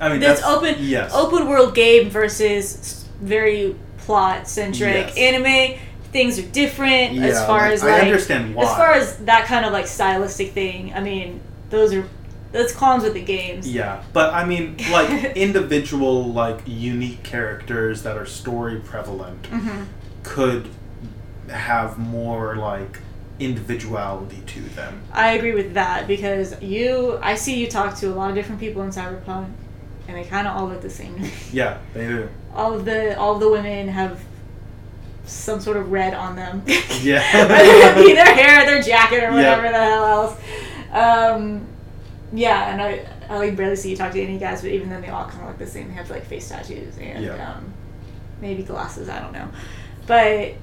i 0.00 0.08
mean 0.08 0.20
this 0.20 0.40
that's 0.40 0.46
open 0.46 0.74
yes 0.80 1.12
open 1.14 1.48
world 1.48 1.74
game 1.74 2.10
versus 2.10 3.04
very 3.20 3.74
plot 3.98 4.46
centric 4.48 5.16
Yes. 5.16 5.16
anime. 5.16 5.78
Things 6.12 6.38
are 6.38 6.42
different 6.42 7.18
as 7.18 7.34
Yeah, 7.34 7.46
far 7.46 7.60
like, 7.64 7.72
as 7.72 7.82
I 7.82 8.00
understand 8.00 8.54
why. 8.54 8.62
as 8.64 8.70
far 8.76 8.92
as 8.92 9.16
that 9.24 9.44
kind 9.46 9.66
of 9.66 9.72
like 9.72 9.86
stylistic 9.86 10.52
thing. 10.52 10.94
I 10.94 11.00
mean, 11.00 11.40
those 11.70 11.92
are 11.92 12.08
that's 12.52 12.72
cons 12.72 13.02
with 13.02 13.14
the 13.14 13.20
games. 13.22 13.70
Yeah, 13.70 14.02
but 14.12 14.32
I 14.32 14.44
mean, 14.44 14.76
like 14.90 15.10
individual, 15.36 16.32
like 16.32 16.60
unique 16.66 17.22
characters 17.22 18.02
that 18.04 18.16
are 18.16 18.24
story 18.26 18.78
prevalent 18.80 19.46
hmm 19.46 19.82
could 20.22 20.68
have 21.50 21.98
more 21.98 22.56
like 22.56 23.00
individuality 23.40 24.42
to 24.46 24.60
them. 24.60 25.02
I 25.12 25.32
agree 25.32 25.52
with 25.54 25.74
that 25.74 26.06
because 26.06 26.60
you, 26.62 27.18
I 27.22 27.34
see 27.34 27.60
you 27.60 27.66
talk 27.68 27.96
to 27.96 28.06
a 28.08 28.14
lot 28.14 28.30
of 28.30 28.34
different 28.36 28.60
people 28.60 28.82
in 28.82 28.90
Cyberpunk, 28.90 29.48
and 30.08 30.16
they 30.16 30.24
kind 30.24 30.46
of 30.46 30.56
all 30.56 30.68
look 30.68 30.80
the 30.82 30.90
same. 30.90 31.22
Yeah, 31.52 31.78
they 31.94 32.06
do. 32.06 32.28
all 32.54 32.72
of 32.74 32.84
the 32.84 33.18
all 33.18 33.34
of 33.34 33.40
the 33.40 33.50
women 33.50 33.88
have 33.88 34.20
some 35.24 35.58
sort 35.60 35.76
of 35.76 35.90
red 35.90 36.14
on 36.14 36.36
them. 36.36 36.62
Yeah. 37.02 37.20
Whether 37.48 38.00
it 38.00 38.06
be 38.06 38.12
their 38.14 38.34
hair, 38.34 38.64
their 38.64 38.80
jacket, 38.82 39.24
or 39.24 39.32
whatever 39.32 39.62
the 39.62 39.72
hell 39.74 40.04
else. 40.04 40.40
Um, 40.92 41.66
yeah, 42.32 42.72
and 42.72 42.80
I 42.80 43.06
I 43.28 43.38
like 43.38 43.56
barely 43.56 43.76
see 43.76 43.90
you 43.90 43.96
talk 43.96 44.12
to 44.12 44.20
any 44.22 44.38
guys, 44.38 44.62
but 44.62 44.70
even 44.70 44.88
then 44.88 45.02
they 45.02 45.08
all 45.08 45.26
kind 45.28 45.42
of 45.42 45.48
look 45.48 45.58
the 45.58 45.66
same. 45.66 45.88
They 45.88 45.94
have 45.94 46.08
like 46.10 46.24
face 46.26 46.48
tattoos 46.48 46.96
and 46.98 47.24
Yeah. 47.24 47.52
um, 47.54 47.72
maybe 48.40 48.62
glasses. 48.62 49.08
I 49.08 49.20
don't 49.20 49.32
know, 49.32 49.48
but 50.06 50.54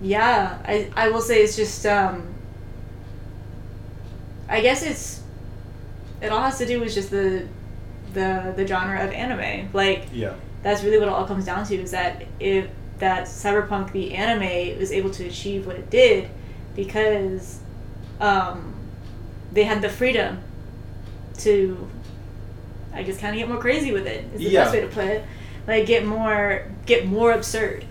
yeah, 0.00 0.58
I 0.64 0.90
I 0.96 1.10
will 1.10 1.20
say 1.20 1.42
it's 1.42 1.56
just 1.56 1.84
um, 1.84 2.34
I 4.48 4.60
guess 4.60 4.82
it's 4.82 5.22
it 6.20 6.30
all 6.32 6.42
has 6.42 6.58
to 6.58 6.66
do 6.66 6.80
with 6.80 6.94
just 6.94 7.10
the 7.10 7.46
the 8.14 8.52
the 8.56 8.66
genre 8.66 9.02
of 9.04 9.12
anime. 9.12 9.68
Like 9.72 10.06
Yeah. 10.12 10.34
that's 10.62 10.82
really 10.82 10.98
what 10.98 11.08
it 11.08 11.14
all 11.14 11.26
comes 11.26 11.44
down 11.44 11.64
to 11.66 11.74
is 11.76 11.90
that 11.92 12.24
if 12.40 12.66
that 12.98 13.24
cyberpunk 13.26 13.92
the 13.92 14.14
anime 14.14 14.78
was 14.78 14.90
able 14.90 15.10
to 15.10 15.24
achieve 15.26 15.66
what 15.66 15.76
it 15.76 15.88
did 15.90 16.28
because 16.74 17.60
um, 18.20 18.74
they 19.52 19.62
had 19.64 19.80
the 19.82 19.88
freedom 19.88 20.38
to 21.38 21.88
i 22.92 23.02
guess 23.02 23.18
kind 23.18 23.34
of 23.34 23.38
get 23.38 23.48
more 23.48 23.58
crazy 23.60 23.92
with 23.92 24.06
it 24.06 24.24
is 24.34 24.38
the 24.40 24.50
Yeah. 24.50 24.64
best 24.64 24.74
way 24.74 24.80
to 24.80 24.88
put 24.88 25.04
it 25.04 25.24
like 25.68 25.86
get 25.86 26.04
more 26.04 26.64
get 26.86 27.06
more 27.06 27.30
absurd 27.32 27.84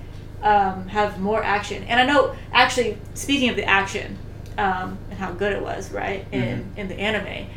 um, 0.43 0.87
have 0.89 1.19
more 1.19 1.41
action 1.43 1.83
and 1.83 1.99
i 1.99 2.05
know 2.05 2.35
actually 2.51 2.97
speaking 3.13 3.49
of 3.49 3.55
the 3.55 3.63
action 3.63 4.17
um, 4.57 4.97
and 5.09 5.17
how 5.19 5.31
good 5.31 5.53
it 5.53 5.61
was 5.61 5.91
right 5.91 6.25
in 6.33 6.41
Mhm. 6.75 6.77
in 6.79 6.87
the 6.89 6.95
anime 6.99 7.47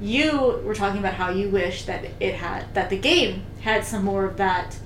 you 0.00 0.60
were 0.64 0.74
talking 0.74 0.98
about 0.98 1.14
how 1.14 1.30
you 1.30 1.48
wish 1.48 1.84
that 1.86 2.04
it 2.20 2.34
had 2.34 2.72
that 2.74 2.88
the 2.90 2.96
game 2.98 3.42
had 3.60 3.84
some 3.84 4.04
more 4.04 4.24
of 4.24 4.36
that 4.36 4.78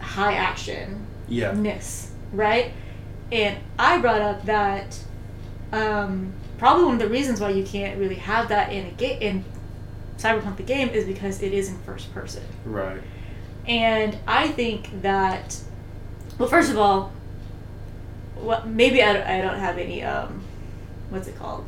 high 0.00 0.34
action 0.34 1.06
Yeah. 1.28 1.52
ness, 1.52 2.10
right? 2.32 2.72
And 3.30 3.58
I 3.78 3.98
brought 3.98 4.20
up 4.20 4.44
that 4.46 4.98
um, 5.72 6.32
probably 6.58 6.84
one 6.84 6.94
of 6.94 7.00
the 7.00 7.08
reasons 7.08 7.40
why 7.40 7.50
you 7.50 7.64
can't 7.64 7.98
really 7.98 8.16
have 8.16 8.48
that 8.48 8.72
in 8.72 8.86
a 8.86 8.90
game 8.90 9.20
in 9.20 9.44
Cyberpunk 10.18 10.56
the 10.56 10.62
game 10.62 10.88
is 10.90 11.04
because 11.04 11.42
it 11.42 11.52
is 11.52 11.68
in 11.68 11.78
first 11.78 12.12
person. 12.14 12.42
Right. 12.64 13.00
And 13.66 14.16
I 14.26 14.48
think 14.48 15.02
that, 15.02 15.58
well, 16.38 16.48
first 16.48 16.70
of 16.70 16.78
all, 16.78 17.12
well, 18.36 18.64
maybe 18.66 19.02
I 19.02 19.12
don't, 19.12 19.26
I 19.26 19.40
don't 19.40 19.58
have 19.58 19.78
any, 19.78 20.02
um, 20.02 20.42
what's 21.10 21.28
it 21.28 21.36
called? 21.38 21.64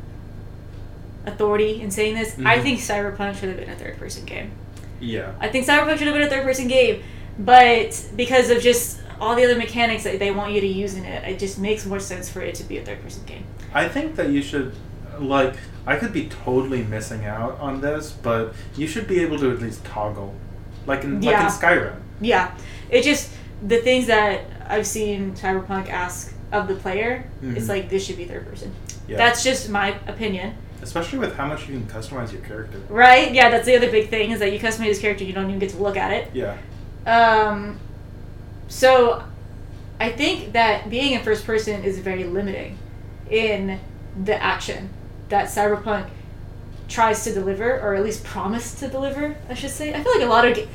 Authority 1.27 1.81
in 1.81 1.91
saying 1.91 2.15
this. 2.15 2.35
I 2.45 2.57
Mhm. 2.57 2.63
think 2.63 2.79
Cyberpunk 2.79 3.35
should 3.39 3.49
have 3.49 3.57
been 3.59 3.69
a 3.69 3.75
third 3.75 3.99
person 3.99 4.23
game. 4.25 4.51
Yeah. 4.99 5.31
I 5.39 5.49
think 5.49 5.65
Cyberpunk 5.67 5.97
should 5.97 6.07
have 6.07 6.15
been 6.15 6.23
a 6.23 6.29
third 6.29 6.43
person 6.43 6.67
game, 6.67 7.03
but 7.37 8.01
because 8.15 8.49
of 8.49 8.61
just 8.61 8.99
all 9.19 9.35
the 9.35 9.43
other 9.43 9.57
mechanics 9.57 10.03
that 10.03 10.19
they 10.19 10.31
want 10.31 10.53
you 10.53 10.61
to 10.61 10.67
use 10.67 10.95
in 10.95 11.03
it, 11.03 11.27
it 11.27 11.37
just 11.37 11.59
makes 11.59 11.85
more 11.85 11.99
sense 11.99 12.29
for 12.29 12.41
it 12.41 12.55
to 12.55 12.63
be 12.63 12.77
a 12.77 12.81
third 12.83 13.01
person 13.03 13.23
game. 13.25 13.43
I 13.73 13.87
think 13.89 14.15
that 14.15 14.29
you 14.29 14.41
should, 14.41 14.73
like, 15.19 15.55
I 15.85 15.97
could 15.97 16.13
be 16.13 16.29
totally 16.45 16.83
missing 16.83 17.25
out 17.25 17.57
on 17.59 17.81
this, 17.81 18.11
but 18.11 18.53
you 18.77 18.87
should 18.87 19.07
be 19.07 19.19
able 19.21 19.37
to 19.39 19.51
at 19.51 19.61
least 19.61 19.83
toggle, 19.85 20.33
like 20.85 21.03
in 21.03 21.21
Yeah. 21.21 21.31
like 21.31 21.41
in 21.41 21.59
Skyrim. 21.59 21.95
Yeah, 22.21 22.51
it 22.89 23.01
just 23.03 23.29
the 23.65 23.77
things 23.77 24.07
that 24.07 24.41
I've 24.69 24.85
seen 24.87 25.33
Cyberpunk 25.33 25.89
ask 25.89 26.33
of 26.51 26.67
the 26.67 26.75
player, 26.75 27.25
it's 27.43 27.65
Mhm. 27.65 27.69
like 27.69 27.89
this 27.89 28.05
should 28.05 28.17
be 28.17 28.25
third 28.25 28.47
person. 28.47 28.71
Yeah. 29.07 29.17
That's 29.17 29.43
just 29.43 29.69
my 29.69 29.95
opinion, 30.07 30.53
Especially 30.87 31.19
with 31.19 31.35
how 31.35 31.45
much 31.45 31.67
you 31.67 31.77
can 31.77 31.85
customize 31.85 32.31
your 32.31 32.41
character. 32.41 32.79
right? 32.87 33.33
Yeah, 33.33 33.49
that's 33.49 33.65
the 33.65 33.75
other 33.75 33.91
big 33.91 34.09
thing 34.09 34.31
is 34.31 34.39
that 34.39 34.53
you 34.53 34.59
customize 34.59 34.85
this 34.85 34.99
character, 34.99 35.25
you 35.25 35.33
don't 35.33 35.47
even 35.47 35.59
get 35.59 35.71
to 35.71 35.77
look 35.77 35.97
at 35.97 36.11
it. 36.13 36.31
Yeah. 36.33 36.57
Um, 37.05 37.77
so 38.69 39.23
I 39.99 40.09
think 40.11 40.53
that 40.53 40.89
being 40.89 41.11
in 41.13 41.21
first 41.23 41.45
person 41.45 41.83
is 41.83 41.99
very 41.99 42.23
limiting 42.23 42.77
in 43.29 43.79
the 44.23 44.41
action 44.41 44.89
that 45.27 45.47
Cyberpunk 45.49 46.07
tries 46.87 47.23
to 47.25 47.33
deliver, 47.33 47.81
or 47.81 47.95
at 47.95 48.03
least 48.03 48.23
promise 48.23 48.73
to 48.79 48.87
deliver. 48.87 49.35
I 49.49 49.53
should 49.55 49.71
say. 49.71 49.93
I 49.93 50.01
feel 50.01 50.13
like 50.13 50.23
a 50.23 50.29
lot 50.29 50.47
of, 50.47 50.55
ga- 50.55 50.67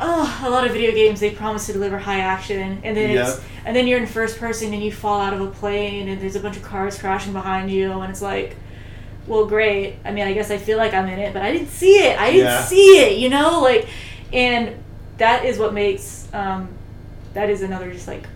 oh, 0.00 0.42
a 0.46 0.48
lot 0.50 0.64
of 0.66 0.72
video 0.72 0.92
games 0.92 1.20
they 1.20 1.30
promise 1.30 1.66
to 1.66 1.74
deliver 1.74 1.98
high 1.98 2.20
action, 2.20 2.80
and 2.82 2.96
then 2.96 3.10
it's 3.18 3.40
and 3.66 3.76
then 3.76 3.86
you're 3.86 3.98
in 3.98 4.06
first 4.06 4.38
person 4.38 4.72
and 4.72 4.82
you 4.82 4.90
fall 4.92 5.20
out 5.20 5.34
of 5.34 5.40
a 5.42 5.48
plane 5.50 6.08
and 6.08 6.22
there's 6.22 6.36
a 6.36 6.40
bunch 6.40 6.56
of 6.56 6.62
cars 6.62 6.98
crashing 6.98 7.34
behind 7.34 7.70
you, 7.70 7.92
and 8.00 8.10
it's 8.10 8.22
like, 8.22 8.56
well, 9.26 9.46
great. 9.46 9.96
I 10.04 10.10
mean, 10.12 10.26
I 10.26 10.32
guess 10.32 10.50
I 10.50 10.58
feel 10.58 10.78
like 10.78 10.94
I'm 10.94 11.08
in 11.08 11.18
it, 11.18 11.32
but 11.32 11.42
I 11.42 11.52
didn't 11.52 11.68
see 11.70 11.94
it. 12.06 12.18
I 12.20 12.30
didn't 12.30 12.46
Yeah. 12.46 12.64
see 12.64 12.98
it. 13.00 13.18
You 13.18 13.28
know, 13.28 13.60
like, 13.60 13.88
and 14.32 14.74
that 15.18 15.44
is 15.44 15.58
what 15.58 15.72
makes 15.74 16.28
um, 16.32 16.68
that 17.34 17.50
is 17.50 17.62
another 17.62 17.92
just 17.92 18.06
like 18.08 18.26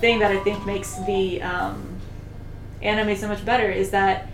thing 0.00 0.18
that 0.20 0.30
I 0.30 0.38
think 0.40 0.64
makes 0.66 0.94
the 1.06 1.40
um, 1.42 1.96
anime 2.82 3.16
so 3.16 3.28
much 3.28 3.44
better 3.44 3.70
is 3.70 3.90
that 3.90 4.28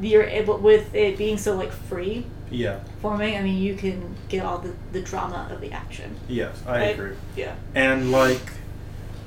you're 0.00 0.24
able 0.24 0.58
with 0.58 0.94
it 0.94 1.18
being 1.18 1.36
so 1.38 1.56
like 1.56 1.72
free 1.72 2.24
Yeah. 2.50 2.78
forming. 3.02 3.36
I 3.36 3.42
mean, 3.42 3.58
you 3.60 3.74
can 3.74 4.14
get 4.28 4.44
all 4.44 4.58
the 4.58 4.72
the 4.92 5.00
drama 5.00 5.48
of 5.50 5.60
the 5.60 5.72
action. 5.72 6.14
Yes, 6.28 6.62
I 6.66 6.78
Right? 6.78 6.94
agree. 6.94 7.16
Yeah. 7.36 7.54
And 7.74 8.12
like, 8.12 8.52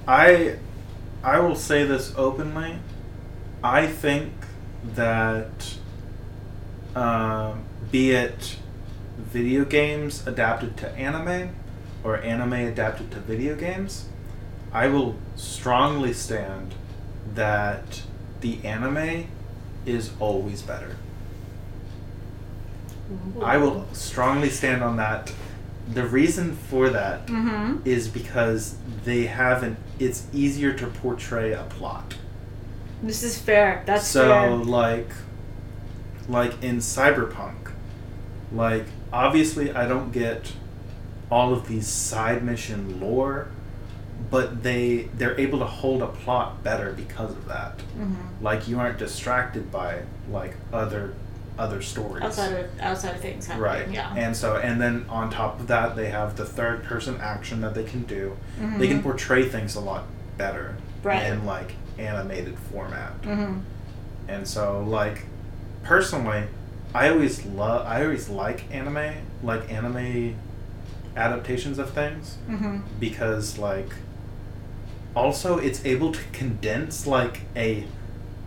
I, 0.07 0.55
I 1.23 1.39
will 1.39 1.55
say 1.55 1.83
this 1.83 2.13
openly. 2.17 2.77
I 3.63 3.85
think 3.87 4.31
that, 4.95 5.75
um, 6.95 7.63
be 7.91 8.11
it 8.11 8.57
video 9.17 9.65
games 9.65 10.25
adapted 10.27 10.77
to 10.77 10.89
anime, 10.91 11.55
or 12.03 12.17
anime 12.17 12.53
adapted 12.53 13.11
to 13.11 13.19
video 13.19 13.55
games, 13.55 14.05
I 14.73 14.87
will 14.87 15.15
strongly 15.35 16.13
stand 16.13 16.73
that 17.35 18.01
the 18.41 18.63
anime 18.65 19.27
is 19.85 20.11
always 20.19 20.61
better. 20.61 20.95
I 23.43 23.57
will 23.57 23.85
strongly 23.93 24.49
stand 24.49 24.83
on 24.83 24.95
that. 24.97 25.33
The 25.93 26.05
reason 26.05 26.55
for 26.55 26.89
that 26.89 27.25
Mm-hmm. 27.27 27.79
is 27.85 28.07
because 28.07 28.75
they 29.03 29.25
have 29.25 29.63
an 29.63 29.75
it's 29.99 30.27
easier 30.31 30.71
to 30.73 30.87
portray 30.87 31.51
a 31.53 31.63
plot. 31.63 32.15
This 33.03 33.23
is 33.23 33.37
fair. 33.37 33.83
That's 33.85 34.07
so 34.07 34.27
fair. 34.29 34.51
like 34.55 35.09
like 36.31 36.63
in 36.63 36.77
Cyberpunk, 36.77 37.71
like 38.51 38.85
obviously 39.13 39.71
I 39.71 39.87
don't 39.87 40.11
get 40.11 40.53
all 41.29 41.53
of 41.53 41.67
these 41.67 41.87
side 41.87 42.43
mission 42.43 42.99
lore, 42.99 43.47
but 44.29 44.63
they 44.63 45.09
they're 45.15 45.39
able 45.39 45.59
to 45.59 45.65
hold 45.65 46.01
a 46.01 46.07
plot 46.07 46.63
better 46.63 46.93
because 46.93 47.31
of 47.31 47.45
that. 47.47 47.77
Mm-hmm. 47.97 48.43
Like 48.43 48.67
you 48.67 48.79
aren't 48.79 48.97
distracted 48.97 49.71
by 49.71 50.03
like 50.29 50.55
other 50.73 51.13
other 51.59 51.81
stories. 51.81 52.23
Outside 52.23 52.53
of 52.53 52.79
outside 52.79 53.15
of 53.15 53.21
things 53.21 53.45
happening. 53.45 53.63
Right. 53.63 53.89
Yeah. 53.91 54.13
And 54.15 54.35
so, 54.35 54.55
and 54.55 54.81
then 54.81 55.05
on 55.09 55.29
top 55.29 55.59
of 55.59 55.67
that, 55.67 55.95
they 55.95 56.09
have 56.09 56.37
the 56.37 56.45
third 56.45 56.83
person 56.83 57.19
action 57.21 57.61
that 57.61 57.75
they 57.75 57.83
can 57.83 58.03
do. 58.03 58.35
They 58.77 58.87
can 58.87 58.99
Mhm. 58.99 59.03
portray 59.03 59.47
things 59.49 59.75
a 59.75 59.81
lot 59.81 60.05
better 60.37 60.75
Right. 61.03 61.23
in 61.23 61.45
like 61.45 61.75
animated 61.99 62.57
format. 62.71 63.21
Mm-hmm. 63.21 63.59
And 64.27 64.47
so, 64.47 64.81
like, 64.87 65.25
personally, 65.83 66.43
I 66.93 67.09
always 67.09 67.45
love, 67.45 67.85
I 67.87 68.03
always 68.03 68.29
like 68.29 68.65
anime, 68.71 69.15
like 69.43 69.71
anime 69.71 70.35
adaptations 71.15 71.79
of 71.79 71.91
things 71.91 72.37
Mm-hmm. 72.49 72.77
because, 72.99 73.57
like, 73.57 73.89
also 75.15 75.57
it's 75.57 75.83
able 75.85 76.11
to 76.13 76.19
condense 76.31 77.05
like 77.05 77.41
a 77.55 77.83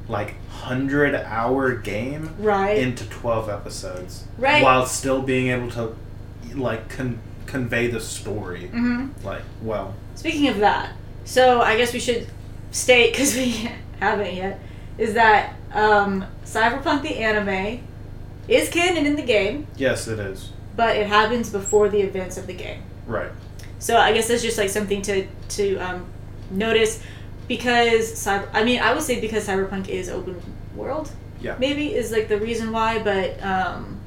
like 0.09 0.35
hundred 0.49 1.15
hour 1.15 1.75
game 1.75 2.35
Right. 2.39 2.79
into 2.79 3.05
12 3.09 3.49
episodes 3.51 4.25
Right. 4.39 4.63
while 4.63 4.87
still 4.87 5.21
being 5.23 5.49
able 5.49 5.71
to 5.73 5.95
like 6.55 6.89
con- 6.89 7.19
convey 7.47 7.89
the 7.89 8.01
story 8.01 8.71
mm-hmm. 8.73 9.09
like 9.27 9.43
well 9.63 9.95
Speaking 10.15 10.49
of 10.49 10.59
that, 10.59 10.93
so 11.25 11.61
I 11.61 11.77
guess 11.77 11.93
we 11.93 11.99
should 12.01 12.27
state 12.71 13.13
because 13.13 13.35
we 13.35 13.69
haven't 14.01 14.35
yet, 14.35 14.59
is 14.97 15.15
that 15.15 15.55
um, 15.75 16.25
Cyberpunk 16.45 17.03
the 17.03 17.17
anime 17.19 17.87
is 18.49 18.69
canon 18.69 19.07
in 19.07 19.17
the 19.17 19.23
game, 19.23 19.67
yes 19.77 20.09
it 20.09 20.19
is 20.19 20.53
but 20.77 20.97
it 20.97 21.07
happens 21.07 21.51
before 21.51 21.89
the 21.89 22.01
events 22.01 22.37
of 22.37 22.47
the 22.47 22.55
game. 22.55 22.83
right 23.07 23.31
So 23.79 23.97
I 23.97 24.13
guess 24.13 24.29
that's 24.29 24.43
just 24.43 24.59
like 24.59 24.71
something 24.71 25.03
to 25.03 25.27
to 25.51 25.77
um, 25.77 26.07
notice 26.51 27.03
because 27.49 28.13
cyber. 28.13 28.49
I 28.53 28.65
mean, 28.65 28.81
I 28.81 28.95
would 28.95 29.03
say 29.03 29.21
because 29.21 29.47
Cyberpunk 29.47 29.89
is 29.89 30.09
open 30.09 30.41
world. 30.75 31.11
Yeah. 31.41 31.57
Maybe 31.59 31.95
is 31.95 32.11
like 32.11 32.29
the 32.29 32.39
reason 32.39 32.73
why, 32.73 33.03
but 33.03 33.43
um, 33.43 34.01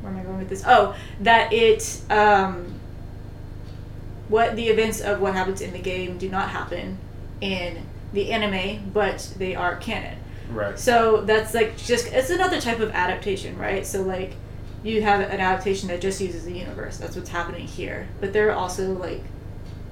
where 0.00 0.12
am 0.12 0.18
I 0.18 0.22
going 0.22 0.38
with 0.38 0.48
this? 0.48 0.64
Oh, 0.66 0.96
that 1.20 1.52
it 1.52 2.02
um, 2.10 2.80
what 4.28 4.56
the 4.56 4.68
events 4.68 5.00
of 5.00 5.20
what 5.20 5.34
happens 5.34 5.60
in 5.60 5.72
the 5.72 5.78
game 5.78 6.18
do 6.18 6.28
not 6.28 6.50
happen 6.50 6.98
in 7.40 7.86
the 8.12 8.32
anime, 8.32 8.90
but 8.92 9.32
they 9.38 9.54
are 9.54 9.76
canon. 9.76 10.18
right 10.50 10.78
So 10.78 11.22
that's 11.22 11.54
like 11.54 11.76
just 11.76 12.06
it's 12.12 12.30
another 12.30 12.60
type 12.60 12.80
of 12.80 12.90
adaptation, 12.90 13.56
right? 13.58 13.86
So 13.86 14.02
like 14.02 14.34
you 14.82 15.02
have 15.02 15.20
an 15.20 15.40
adaptation 15.40 15.88
that 15.88 16.00
just 16.00 16.20
uses 16.20 16.44
the 16.44 16.52
universe. 16.52 16.96
That's 16.96 17.14
what's 17.16 17.28
happening 17.30 17.66
here. 17.66 18.08
But 18.20 18.32
there 18.32 18.48
are 18.50 18.54
also 18.54 18.92
like 18.94 19.22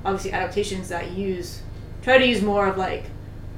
obviously 0.05 0.33
adaptations 0.33 0.89
that 0.89 1.11
use 1.13 1.63
try 2.03 2.19
to 2.19 2.27
use 2.27 2.41
more 2.43 2.67
of 2.69 2.77
like 2.77 3.05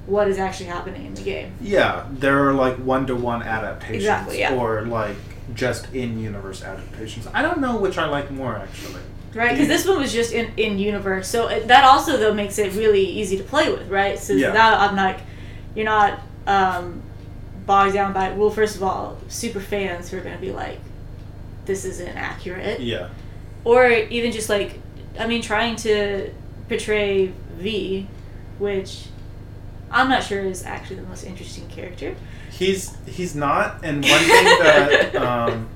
what 0.06 0.26
is 0.26 0.38
actually 0.38 0.66
happening 0.66 1.06
in 1.06 1.14
the 1.14 1.22
game. 1.22 1.52
yeah 1.60 2.06
there 2.10 2.48
are 2.48 2.54
like 2.54 2.74
one-to-one 2.78 3.42
adaptations 3.42 3.96
Exactly, 3.96 4.40
yeah. 4.40 4.54
or 4.54 4.82
like 4.86 5.16
just 5.54 5.92
in-universe 5.94 6.62
adaptations 6.64 7.28
i 7.34 7.42
don't 7.42 7.60
know 7.60 7.76
which 7.76 7.98
i 7.98 8.06
like 8.06 8.30
more 8.30 8.56
actually 8.56 9.02
Right? 9.34 9.52
Because 9.52 9.68
this 9.68 9.86
one 9.86 9.98
was 9.98 10.12
just 10.12 10.32
in 10.32 10.52
in 10.56 10.78
universe. 10.78 11.28
So 11.28 11.48
it, 11.48 11.68
that 11.68 11.84
also 11.84 12.16
though 12.16 12.34
makes 12.34 12.58
it 12.58 12.74
really 12.74 13.04
easy 13.04 13.36
to 13.36 13.44
play 13.44 13.70
with, 13.72 13.88
right? 13.88 14.18
So 14.18 14.32
Yeah. 14.32 14.52
now 14.52 14.78
I'm 14.78 14.96
like 14.96 15.20
you're 15.74 15.84
not 15.84 16.20
um 16.46 17.02
bogged 17.66 17.94
down 17.94 18.12
by 18.12 18.32
well 18.32 18.50
first 18.50 18.74
of 18.76 18.82
all, 18.82 19.18
super 19.28 19.60
fans 19.60 20.10
who 20.10 20.18
are 20.18 20.20
going 20.20 20.34
to 20.34 20.40
be 20.40 20.50
like 20.52 20.78
this 21.66 21.84
isn't 21.84 22.16
accurate. 22.16 22.80
yeah 22.80 23.08
or 23.64 23.88
even 23.90 24.32
just 24.32 24.48
like 24.48 24.80
i 25.18 25.26
mean 25.26 25.42
trying 25.42 25.76
to 25.76 26.30
portray 26.68 27.30
v 27.58 28.08
which 28.58 29.04
i'm 29.90 30.08
not 30.08 30.22
sure 30.24 30.40
is 30.42 30.64
actually 30.64 30.96
the 30.96 31.02
most 31.06 31.22
interesting 31.24 31.68
character 31.68 32.16
he's 32.50 32.96
he's 33.06 33.34
not 33.36 33.78
and 33.84 34.02
one 34.02 34.20
thing 34.20 34.44
that 34.64 35.14
um 35.28 35.68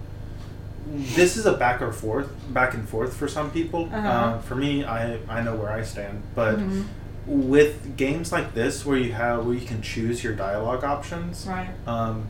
this 0.87 1.37
is 1.37 1.47
a 1.47 1.53
back 1.55 1.81
or 1.81 1.93
forth 1.93 2.29
back 2.53 2.75
and 2.75 2.89
forth 2.89 3.17
for 3.17 3.27
some 3.29 3.51
people 3.51 3.89
Uh-huh. 3.93 4.09
uh, 4.09 4.39
for 4.41 4.55
me 4.55 4.85
i 4.85 5.19
i 5.29 5.41
know 5.43 5.55
where 5.57 5.71
i 5.73 5.83
stand 5.83 6.23
but 6.35 6.59
Mhm. 6.59 6.85
with 7.27 7.97
games 7.97 8.31
like 8.33 8.53
this 8.55 8.85
where 8.85 8.99
you 8.99 9.13
have 9.13 9.47
where 9.47 9.55
you 9.55 9.67
can 9.67 9.81
choose 9.83 10.23
your 10.23 10.35
dialogue 10.35 10.85
options 10.85 11.47
right 11.49 11.71
um 11.87 12.27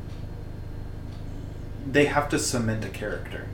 they 1.90 2.06
have 2.06 2.28
to 2.28 2.38
cement 2.38 2.84
a 2.84 2.88
character 2.88 3.46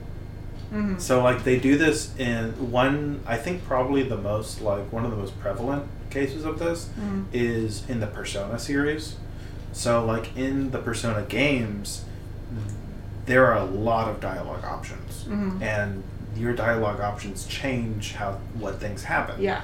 mm-hmm. 0.73 0.97
so 0.97 1.21
like 1.21 1.43
they 1.43 1.59
do 1.59 1.77
this 1.77 2.15
in 2.17 2.71
one 2.71 3.19
I 3.27 3.37
think 3.37 3.65
probably 3.65 4.03
the 4.03 4.17
most 4.17 4.61
like 4.61 4.91
one 4.93 5.03
of 5.03 5.11
the 5.11 5.17
most 5.17 5.37
prevalent 5.39 5.83
cases 6.09 6.45
of 6.45 6.59
this 6.59 6.89
Mhm. 6.99 7.25
is 7.33 7.83
in 7.89 7.99
the 8.01 8.07
Persona 8.07 8.59
series. 8.59 9.15
So 9.73 10.05
like 10.05 10.35
in 10.37 10.71
the 10.71 10.77
Persona 10.79 11.21
games 11.23 12.03
there 13.25 13.45
are 13.45 13.57
a 13.57 13.65
lot 13.65 14.07
of 14.09 14.19
dialogue 14.19 14.63
options 14.65 15.25
Mhm. 15.29 15.61
and 15.61 16.03
your 16.35 16.53
dialogue 16.53 16.99
options 17.01 17.45
change 17.45 18.13
how 18.15 18.37
what 18.59 18.79
things 18.79 19.03
happen. 19.03 19.41
yeah 19.41 19.61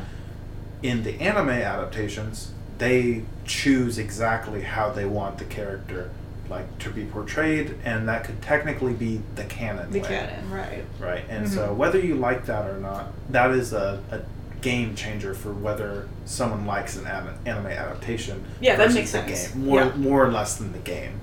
In 0.83 1.01
the 1.03 1.19
anime 1.19 1.49
adaptations, 1.49 2.51
they 2.77 3.23
choose 3.45 3.97
exactly 3.97 4.61
how 4.61 4.91
they 4.91 5.05
want 5.05 5.39
the 5.39 5.45
character 5.45 6.09
like 6.49 6.77
to 6.79 6.89
be 6.89 7.03
portrayed 7.05 7.75
and 7.83 8.07
that 8.07 8.23
could 8.23 8.41
technically 8.41 8.93
be 8.93 9.21
the 9.35 9.43
canon 9.45 9.89
the 9.91 9.99
way. 10.01 10.07
canon 10.07 10.51
right 10.51 10.85
Right, 10.99 11.23
and 11.29 11.49
so 11.49 11.69
Mhm. 11.69 11.75
whether 11.77 11.99
you 11.99 12.15
like 12.15 12.45
that 12.45 12.69
or 12.69 12.77
not, 12.77 13.07
that 13.31 13.51
is 13.51 13.73
a, 13.73 13.99
a 14.11 14.19
game 14.61 14.95
changer 14.95 15.33
for 15.33 15.51
whether 15.51 16.07
someone 16.25 16.65
likes 16.65 16.95
an 16.95 17.05
an- 17.07 17.27
anime 17.45 17.67
adaptation. 17.67 18.43
Yeah, 18.61 18.75
that 18.75 18.93
makes 18.93 19.09
sense. 19.09 19.49
Game, 19.49 19.65
more 19.65 19.81
Yeah. 19.81 19.95
more 19.95 20.23
or 20.25 20.31
less 20.31 20.55
than 20.55 20.71
the 20.73 20.79
game. 20.79 21.19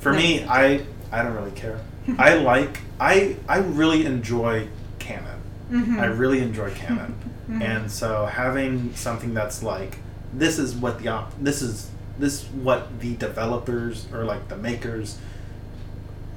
For 0.00 0.12
me, 0.12 0.44
I 0.48 0.82
I 1.12 1.22
don't 1.22 1.34
really 1.34 1.50
care. 1.52 1.80
I 2.18 2.34
like 2.34 2.80
I 2.98 3.36
I 3.48 3.58
really 3.58 4.04
enjoy 4.06 4.68
canon. 4.98 5.40
mm-hmm. 5.70 6.00
I 6.00 6.06
really 6.06 6.40
enjoy 6.40 6.70
canon, 6.72 7.14
Mhm. 7.50 7.62
and 7.62 7.90
so 7.90 8.26
having 8.26 8.94
something 8.94 9.34
that's 9.34 9.62
like 9.62 9.98
this 10.32 10.58
is 10.58 10.74
what 10.74 10.98
the 11.00 11.08
op- 11.08 11.32
this 11.40 11.62
is 11.62 11.90
this 12.18 12.44
what 12.46 13.00
the 13.00 13.16
developers 13.16 14.06
or 14.12 14.24
like 14.24 14.48
the 14.48 14.56
makers 14.56 15.18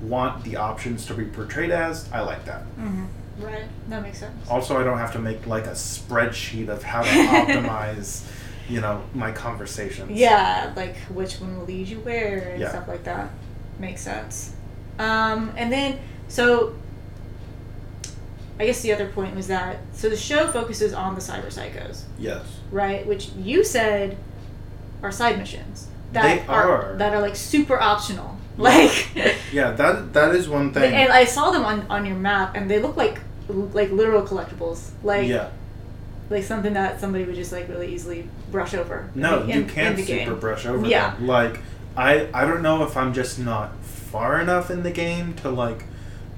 want 0.02 0.44
the 0.44 0.58
options 0.58 1.06
to 1.08 1.14
be 1.14 1.26
portrayed 1.26 1.72
as. 1.72 2.10
I 2.12 2.22
like 2.22 2.46
that. 2.46 2.64
mm-hmm. 2.78 3.06
right 3.44 3.66
that 3.90 4.02
makes 4.04 4.20
sense 4.20 4.50
Also, 4.50 4.80
I 4.80 4.84
don't 4.84 4.98
have 4.98 5.14
to 5.14 5.20
make 5.20 5.46
like 5.48 5.66
a 5.66 5.72
spreadsheet 5.72 6.68
of 6.70 6.84
how 6.84 7.02
to 7.04 7.10
optimize, 7.10 8.24
you 8.70 8.82
know, 8.82 9.02
my 9.14 9.32
conversations. 9.32 10.12
yeah 10.12 10.72
like 10.76 10.96
which 11.10 11.40
one 11.40 11.58
will 11.58 11.66
lead 11.66 11.88
you 11.88 12.00
where 12.02 12.50
and 12.52 12.62
Yeah. 12.62 12.70
stuff 12.70 12.88
like 12.88 13.04
that 13.06 13.30
makes 13.80 14.02
sense 14.02 14.54
um 15.00 15.52
and 15.58 15.72
then 15.72 16.00
so 16.28 16.74
i 18.60 18.66
guess 18.66 18.82
the 18.82 18.92
other 18.94 19.08
point 19.08 19.36
was 19.36 19.48
that 19.48 19.80
so 19.94 20.10
the 20.10 20.18
show 20.18 20.48
focuses 20.52 20.94
on 20.94 21.16
the 21.16 21.22
cyber 21.22 21.48
psychos 21.48 22.04
Yes. 22.20 22.44
right? 22.72 23.06
Which 23.06 23.30
you 23.34 23.64
said 23.64 24.18
are 25.02 25.12
side 25.12 25.38
missions 25.38 25.88
that 26.14 26.24
They 26.24 26.46
are. 26.54 26.96
that 26.98 27.14
are 27.14 27.20
like 27.22 27.36
super 27.36 27.80
optional. 27.80 28.38
Like, 28.58 29.08
Yeah, 29.52 29.72
that 29.82 30.14
that 30.14 30.36
is 30.36 30.48
one 30.48 30.72
thing. 30.74 30.94
and 30.94 31.12
I 31.12 31.26
saw 31.26 31.50
them 31.50 31.66
on 31.66 31.88
on 31.90 32.06
your 32.06 32.16
map, 32.16 32.56
and 32.56 32.70
they 32.70 32.80
look 32.80 32.96
like 32.96 33.20
like 33.50 33.90
literal 33.92 34.22
collectibles. 34.22 34.92
Like, 35.04 35.28
yeah. 35.28 35.50
like 36.30 36.44
something 36.44 36.74
that 36.74 37.02
somebody 37.02 37.24
would 37.26 37.34
just 37.36 37.52
like 37.52 37.68
really 37.68 37.92
easily 37.92 38.30
brush 38.52 38.76
over. 38.76 39.10
No, 39.16 39.42
in, 39.42 39.50
you 39.50 39.66
can't 39.66 39.98
super 39.98 40.08
game. 40.08 40.40
brush 40.40 40.66
over 40.68 40.86
Yeah. 40.86 41.16
them. 41.16 41.26
Like 41.28 41.60
I 41.98 42.30
I 42.32 42.46
don't 42.46 42.62
know 42.62 42.84
if 42.84 42.96
I'm 42.96 43.12
just 43.12 43.40
not 43.40 43.72
far 44.14 44.40
enough 44.40 44.70
in 44.70 44.84
the 44.84 44.92
game 44.92 45.34
to 45.34 45.50
like 45.50 45.84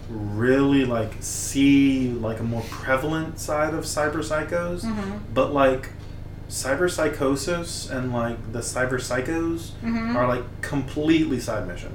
really 0.10 0.86
like 0.86 1.12
see 1.20 2.10
like 2.10 2.40
a 2.40 2.44
more 2.44 2.64
prevalent 2.72 3.38
side 3.38 3.74
of 3.74 3.84
cyber 3.84 4.22
psychos. 4.24 4.82
Mhm. 4.86 5.20
But 5.34 5.54
like 5.54 5.90
cyber 6.50 6.90
psychosis 6.90 7.90
and 7.90 8.14
like 8.14 8.38
the 8.54 8.60
cyber 8.60 8.94
psychos 9.10 9.72
Mhm. 9.84 10.16
are 10.16 10.26
like 10.26 10.44
completely 10.62 11.40
side 11.42 11.68
mission. 11.68 11.92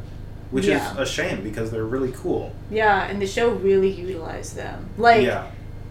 Which 0.51 0.67
Yeah. 0.67 0.93
is 0.93 0.99
a 0.99 1.07
shame 1.07 1.43
because 1.43 1.71
they're 1.71 1.85
really 1.85 2.13
cool. 2.13 2.53
Yeah, 2.71 3.05
and 3.09 3.23
the 3.23 3.27
show 3.27 3.51
really 3.51 3.91
utilized 3.91 4.57
them. 4.57 4.87
Like, 4.99 5.23
yeah. 5.23 5.45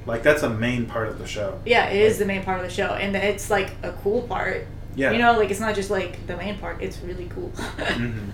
Like 0.05 0.21
that's 0.21 0.43
a 0.43 0.49
main 0.49 0.85
part 0.85 1.07
of 1.07 1.17
the 1.17 1.25
show. 1.25 1.59
yeah, 1.65 1.85
it 1.89 2.01
is 2.01 2.19
the 2.19 2.25
main 2.25 2.43
part 2.43 2.59
of 2.59 2.65
the 2.67 2.71
show, 2.73 2.89
and 2.93 3.15
it's 3.15 3.49
like 3.49 3.71
a 3.81 3.91
cool 4.03 4.21
part. 4.23 4.67
Yeah. 4.95 5.11
You 5.13 5.17
know, 5.19 5.33
like 5.39 5.49
it's 5.49 5.59
not 5.61 5.73
just 5.73 5.89
like 5.89 6.27
the 6.27 6.35
main 6.37 6.57
part; 6.59 6.77
it's 6.81 6.99
really 7.01 7.27
cool. 7.33 7.51
Mhm. 7.77 8.29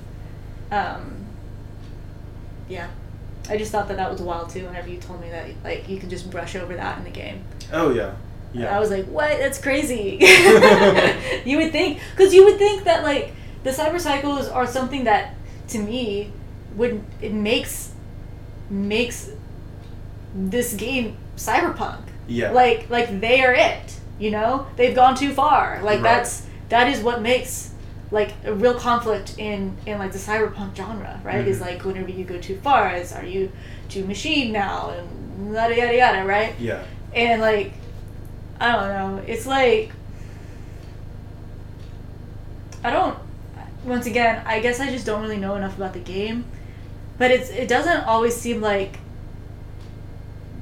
um, 0.72 1.25
yeah, 2.68 2.88
I 3.50 3.58
just 3.58 3.72
thought 3.72 3.88
that 3.88 3.98
that 3.98 4.12
was 4.12 4.22
wild 4.22 4.50
too. 4.50 4.66
Whenever 4.66 4.90
you 4.90 4.98
told 4.98 5.22
me 5.22 5.30
that, 5.30 5.50
like 5.64 5.88
you 5.90 5.98
can 6.00 6.10
just 6.10 6.30
brush 6.32 6.56
over 6.56 6.76
that 6.76 6.98
in 6.98 7.04
the 7.04 7.10
game. 7.12 7.44
Oh 7.72 7.92
yeah. 7.94 8.16
Yeah. 8.54 8.76
I 8.76 8.80
was 8.80 8.90
like, 8.90 9.06
what? 9.08 9.38
That's 9.38 9.60
crazy. 9.62 10.18
you 11.46 11.58
would 11.58 11.72
think, 11.74 12.00
because 12.12 12.34
you 12.34 12.46
would 12.46 12.58
think 12.58 12.86
that 12.86 13.04
like 13.04 13.34
the 13.64 13.72
cyber 13.72 13.96
psychos 13.96 14.54
are 14.54 14.66
something 14.66 15.04
that, 15.04 15.36
to 15.70 15.80
me, 15.80 16.32
would 16.76 17.04
it 17.22 17.34
makes 17.34 17.92
makes 18.70 19.30
this 20.34 20.74
game 20.74 21.18
cyberpunk. 21.38 22.02
Yeah. 22.28 22.52
Like 22.52 22.90
like 22.90 23.20
they 23.20 23.42
are 23.44 23.54
it. 23.54 24.00
You 24.20 24.32
know, 24.32 24.68
they've 24.78 24.96
gone 24.96 25.16
too 25.16 25.34
far. 25.34 25.82
Like 25.84 25.98
Right. 25.98 26.04
that's 26.04 26.46
that 26.70 26.88
is 26.88 27.02
what 27.02 27.22
makes 27.22 27.72
like 28.12 28.34
a 28.46 28.54
real 28.54 28.76
conflict 28.76 29.36
in 29.38 29.76
in 29.86 29.98
like 29.98 30.12
the 30.12 30.18
cyberpunk 30.20 30.76
genre, 30.76 31.20
right? 31.24 31.48
Is 31.48 31.58
Mhm. 31.60 31.62
like 31.62 31.86
whenever 31.86 32.10
you 32.12 32.24
go 32.24 32.38
too 32.40 32.58
far, 32.58 32.94
is 32.96 33.12
are 33.14 33.26
you 33.26 33.52
too 33.90 34.06
machine 34.06 34.52
now 34.52 34.92
and 34.92 35.54
yada 35.54 35.76
yada 35.76 35.96
yada, 35.96 36.26
right? 36.26 36.54
yeah. 36.60 36.84
And 37.14 37.42
like, 37.42 37.74
I 38.60 38.72
don't 38.72 38.90
know. 39.18 39.24
It's 39.26 39.46
like, 39.46 39.92
I 42.84 42.92
don't. 42.92 43.18
Once 43.86 44.06
again, 44.06 44.42
I 44.46 44.60
guess 44.60 44.80
I 44.80 44.90
just 44.90 45.06
don't 45.06 45.22
really 45.22 45.38
know 45.38 45.56
enough 45.56 45.76
about 45.78 45.94
the 45.94 46.00
game, 46.00 46.46
but 47.18 47.32
it's 47.32 47.50
it 47.50 47.68
doesn't 47.68 48.02
always 48.06 48.36
seem 48.36 48.62
like 48.62 48.98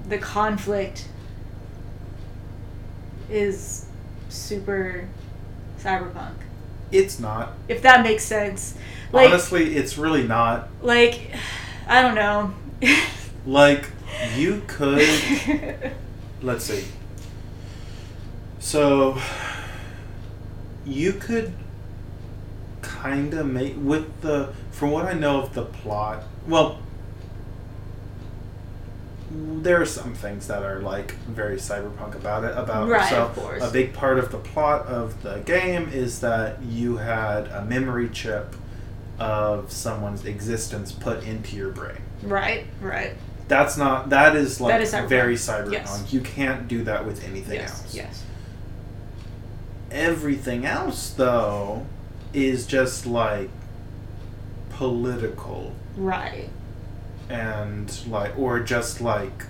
the 0.08 0.18
conflict 0.18 1.08
is 3.30 3.86
super 4.30 5.08
cyberpunk. 5.80 6.34
It's 6.94 7.20
not. 7.20 7.54
If 7.68 7.82
that 7.82 8.04
makes 8.04 8.24
sense. 8.24 8.76
Like, 9.12 9.30
Honestly, 9.30 9.76
it's 9.76 9.98
really 9.98 10.28
not. 10.28 10.70
like, 10.82 11.32
I 11.88 12.02
don't 12.02 12.16
know. 12.16 12.54
Like, 13.46 13.90
you 14.36 14.62
could. 14.68 15.08
let's 16.42 16.66
see. 16.66 16.86
So, 18.60 19.20
you 20.86 21.14
could 21.14 21.54
kind 22.82 23.34
of 23.34 23.48
make. 23.48 23.76
With 23.78 24.22
the. 24.22 24.54
From 24.72 24.92
what 24.92 25.06
I 25.06 25.14
know 25.14 25.42
of 25.42 25.54
the 25.54 25.66
plot. 25.66 26.24
Well. 26.48 26.80
There 29.36 29.82
are 29.82 29.86
some 29.86 30.14
things 30.14 30.48
that 30.48 30.62
are 30.64 30.80
like 30.80 31.14
very 31.28 31.56
cyberpunk 31.58 32.16
about 32.16 32.44
it. 32.44 32.56
About 32.56 32.88
Right, 32.88 33.10
so 33.10 33.24
of 33.26 33.36
course. 33.36 33.64
a 33.64 33.72
big 33.72 33.94
part 33.94 34.20
of 34.20 34.32
the 34.32 34.38
plot 34.38 34.86
of 34.86 35.24
the 35.24 35.40
game 35.40 35.90
is 35.92 36.20
that 36.22 36.62
you 36.62 36.98
had 36.98 37.48
a 37.48 37.66
memory 37.66 38.10
chip 38.10 38.56
of 39.20 39.72
someone's 39.72 40.26
existence 40.26 40.92
put 40.92 41.24
into 41.24 41.56
your 41.56 41.70
brain. 41.72 41.98
right, 42.24 42.66
right. 42.82 43.14
That's 43.48 43.76
not. 43.78 44.10
That 44.10 44.36
is 44.36 44.62
like 44.62 44.72
That 44.74 44.82
is 44.82 44.94
cyberpunk. 44.94 45.08
very 45.10 45.36
cyberpunk. 45.36 45.72
Yes. 45.74 46.14
You 46.14 46.22
can't 46.22 46.68
do 46.68 46.84
that 46.86 47.06
with 47.06 47.24
anything 47.26 47.56
yes, 47.60 47.82
else. 47.84 47.94
yes. 47.96 48.24
Everything 49.92 50.66
else, 50.66 51.10
though, 51.12 51.86
is 52.34 52.66
just 52.66 53.06
like 53.06 53.50
political 54.72 55.74
Right. 55.98 56.50
And 57.30 57.92
like, 58.08 58.38
or 58.38 58.60
just 58.60 59.02
like 59.02 59.46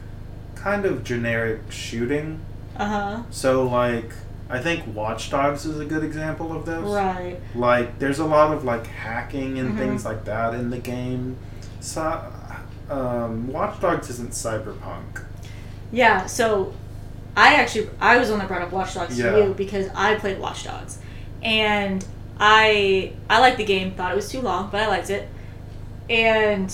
kind 0.55 0.85
of 0.85 1.03
generic 1.03 1.61
shooting. 1.69 2.39
Uh 2.77 2.85
huh. 2.87 3.23
So 3.31 3.65
like, 3.67 4.11
I 4.49 4.59
think 4.59 4.93
Watch 4.95 5.29
Dogs 5.29 5.65
is 5.65 5.79
a 5.79 5.85
good 5.85 6.03
example 6.03 6.51
of 6.55 6.65
this. 6.65 6.81
Right. 6.83 7.39
Like, 7.55 7.99
there's 7.99 8.19
a 8.19 8.25
lot 8.25 8.53
of 8.53 8.63
like 8.63 8.85
hacking 8.87 9.57
and 9.59 9.73
Mhm. 9.73 9.77
things 9.77 10.05
like 10.05 10.25
that 10.25 10.53
in 10.53 10.69
the 10.69 10.77
game. 10.79 11.37
So, 11.79 12.23
um, 12.89 13.47
Watch 13.51 13.79
Dogs 13.81 14.09
isn't 14.09 14.31
cyberpunk. 14.31 15.23
Yeah, 15.91 16.25
so 16.25 16.73
I 17.35 17.55
actually 17.55 17.89
I 17.99 18.17
was 18.17 18.27
the 18.27 18.33
one 18.33 18.39
that 18.39 18.47
brought 18.47 18.61
up 18.61 18.71
Watch 18.71 18.93
Dogs 18.95 19.17
Yeah. 19.17 19.31
to 19.31 19.37
you 19.39 19.53
because 19.53 19.87
I 19.95 20.15
played 20.15 20.39
Watch 20.39 20.63
Dogs, 20.65 20.97
and 21.41 22.05
I 22.39 23.13
I 23.29 23.39
liked 23.39 23.57
the 23.57 23.65
game. 23.65 23.91
Thought 23.91 24.11
it 24.11 24.15
was 24.15 24.29
too 24.29 24.41
long, 24.41 24.69
but 24.71 24.81
I 24.81 24.87
liked 24.87 25.09
it. 25.09 25.27
And 26.09 26.73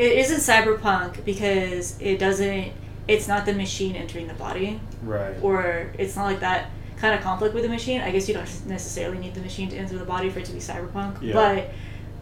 it 0.00 0.12
isn't 0.18 0.38
cyberpunk 0.38 1.24
because 1.24 2.00
it 2.00 2.18
doesn't. 2.18 2.72
It's 3.06 3.26
not 3.28 3.44
the 3.44 3.52
machine 3.52 3.96
entering 3.96 4.28
the 4.28 4.34
body, 4.34 4.80
Right. 5.02 5.34
or 5.42 5.90
it's 5.98 6.16
not 6.16 6.24
like 6.24 6.40
that 6.40 6.70
kind 6.96 7.14
of 7.14 7.20
conflict 7.22 7.54
with 7.54 7.64
the 7.64 7.68
machine. 7.68 8.00
I 8.00 8.10
guess 8.10 8.28
you 8.28 8.34
don't 8.34 8.66
necessarily 8.66 9.18
need 9.18 9.34
the 9.34 9.40
machine 9.40 9.68
to 9.70 9.76
enter 9.76 9.98
the 9.98 10.04
body 10.04 10.30
for 10.30 10.38
it 10.38 10.44
to 10.46 10.52
be 10.52 10.58
cyberpunk, 10.60 11.20
Yeah. 11.20 11.34
but 11.34 11.70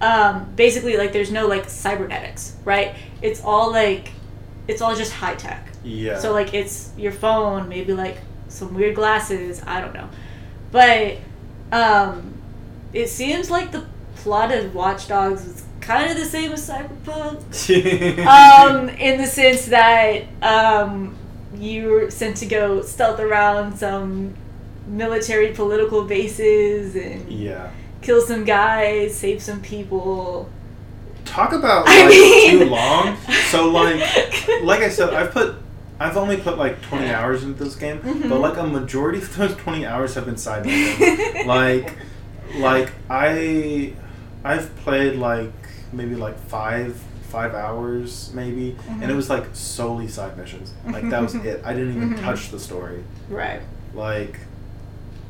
um, 0.01 0.53
basically, 0.57 0.97
like 0.97 1.13
there's 1.13 1.31
no 1.31 1.47
like 1.47 1.69
cybernetics, 1.69 2.57
right? 2.65 2.95
It's 3.23 3.43
all 3.45 3.71
like 3.73 4.11
it's 4.67 4.81
all 4.83 4.95
just 4.95 5.13
high 5.13 5.35
tech. 5.35 5.67
Yeah. 5.85 6.19
So 6.19 6.33
like 6.33 6.55
it's 6.55 6.91
your 6.97 7.13
phone, 7.13 7.69
maybe 7.69 7.93
like 7.93 8.19
some 8.49 8.75
weird 8.75 8.95
glasses, 8.97 9.63
I 9.67 9.81
don't 9.81 9.95
know. 9.95 10.09
But 10.73 11.19
um 11.73 12.35
it 12.93 13.09
seems 13.09 13.51
like 13.51 13.73
the 13.73 13.85
plot 14.17 14.51
of 14.53 14.75
Watch 14.75 15.07
Dogs 15.09 15.45
is 15.45 15.65
kind 15.89 16.11
of 16.13 16.19
the 16.19 16.25
same 16.25 16.53
as 16.53 16.69
Cyberpunk. 16.69 17.39
Um 18.37 18.89
in 19.07 19.15
the 19.21 19.27
sense 19.27 19.67
that 19.67 20.25
um 20.43 21.17
you're 21.57 22.11
sent 22.11 22.37
to 22.39 22.47
go 22.47 22.83
stealth 22.83 23.19
around 23.21 23.77
some 23.79 24.35
military 24.87 25.49
political 25.55 26.05
bases 26.05 26.95
and 26.95 27.29
yeah. 27.31 27.71
kill 28.03 28.21
some 28.21 28.45
guys, 28.45 29.17
save 29.17 29.43
some 29.43 29.61
people. 29.63 30.49
Talk 31.25 31.53
about 31.53 31.85
I 31.89 32.09
mean- 32.09 32.51
too 32.61 32.65
long. 32.67 33.17
So 33.51 33.69
like, 33.71 34.01
like 34.63 34.81
I 34.81 34.89
said, 34.91 35.13
I've 35.15 35.33
put, 35.33 35.57
I've 35.99 36.17
only 36.17 36.37
put 36.37 36.59
like 36.59 36.81
twenty 36.83 37.11
hours 37.11 37.43
into 37.45 37.65
this 37.65 37.77
game, 37.77 37.99
Mhm. 38.01 38.29
but 38.29 38.41
like 38.41 38.57
a 38.59 38.67
majority 38.67 39.19
of 39.19 39.37
those 39.37 39.55
twenty 39.57 39.85
hours 39.87 40.15
have 40.15 40.27
been 40.27 40.37
side 40.37 40.65
missions. 40.67 41.47
like, 41.47 41.97
like 42.57 42.93
I, 43.11 43.95
I've 44.45 44.75
played 44.77 45.17
like 45.17 45.53
maybe 45.93 46.15
like 46.17 46.39
five 46.39 47.01
five 47.31 47.55
hours 47.55 48.31
maybe, 48.35 48.75
and 48.89 49.03
it 49.05 49.09
Mhm. 49.11 49.17
was 49.17 49.29
like 49.29 49.45
solely 49.53 50.09
side 50.09 50.37
missions. 50.39 50.73
Like 50.91 51.11
that 51.11 51.21
was 51.21 51.35
it. 51.35 51.61
I 51.65 51.75
didn't 51.75 51.95
even 51.97 52.11
Mhm. 52.15 52.21
touch 52.23 52.51
the 52.51 52.59
story. 52.59 53.05
right. 53.29 53.61
Like, 53.95 54.39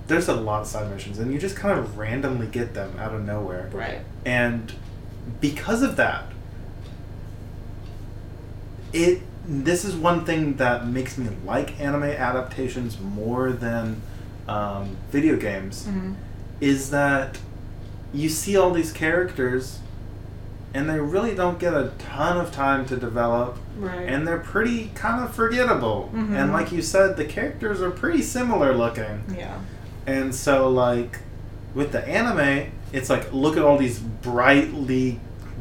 there's 0.07 0.29
a 0.29 0.35
lot 0.35 0.61
of 0.63 0.67
side 0.69 0.89
missions, 0.91 1.19
and 1.19 1.33
you 1.33 1.39
just 1.41 1.57
kind 1.57 1.79
of 1.79 1.99
randomly 1.99 2.47
get 2.47 2.75
them 2.75 2.93
out 2.99 3.13
of 3.15 3.25
nowhere. 3.25 3.69
Right. 3.73 4.01
And 4.25 4.73
because 5.41 5.83
of 5.83 5.97
that, 5.97 6.25
it 8.93 9.23
this 9.47 9.85
is 9.85 9.95
one 9.97 10.25
thing 10.25 10.57
that 10.57 10.87
makes 10.87 11.17
me 11.17 11.29
like 11.45 11.81
anime 11.81 12.03
adaptations 12.05 13.01
more 13.01 13.51
than 13.53 14.01
um, 14.47 14.97
video 15.11 15.37
games 15.37 15.87
hmm 15.87 16.13
is 16.61 16.91
that 16.91 17.39
you 18.13 18.29
see 18.29 18.57
all 18.57 18.73
these 18.73 18.91
characters 18.93 19.79
and 20.75 20.89
they 20.89 20.99
really 21.01 21.35
don't 21.35 21.59
get 21.59 21.73
a 21.75 21.93
ton 21.99 22.37
of 22.37 22.53
time 22.53 22.85
to 22.87 22.97
develop 22.97 23.57
Right. 23.79 24.01
and 24.09 24.27
they're 24.27 24.39
pretty 24.39 24.91
kind 24.95 25.23
of 25.25 25.35
forgettable 25.35 26.11
Mhm. 26.15 26.35
and 26.37 26.53
like 26.53 26.71
you 26.73 26.83
said 26.83 27.17
the 27.17 27.25
characters 27.25 27.81
are 27.81 27.91
pretty 27.91 28.23
similar 28.23 28.75
looking 28.75 29.23
yeah. 29.37 29.59
and 30.07 30.35
so, 30.35 30.69
like, 30.69 31.21
with 31.75 31.93
the 31.93 32.07
anime, 32.09 32.71
it's 32.93 33.11
like, 33.11 33.33
look 33.33 33.57
at 33.57 33.63
all 33.63 33.77
these 33.77 33.99
brightly 33.99 35.21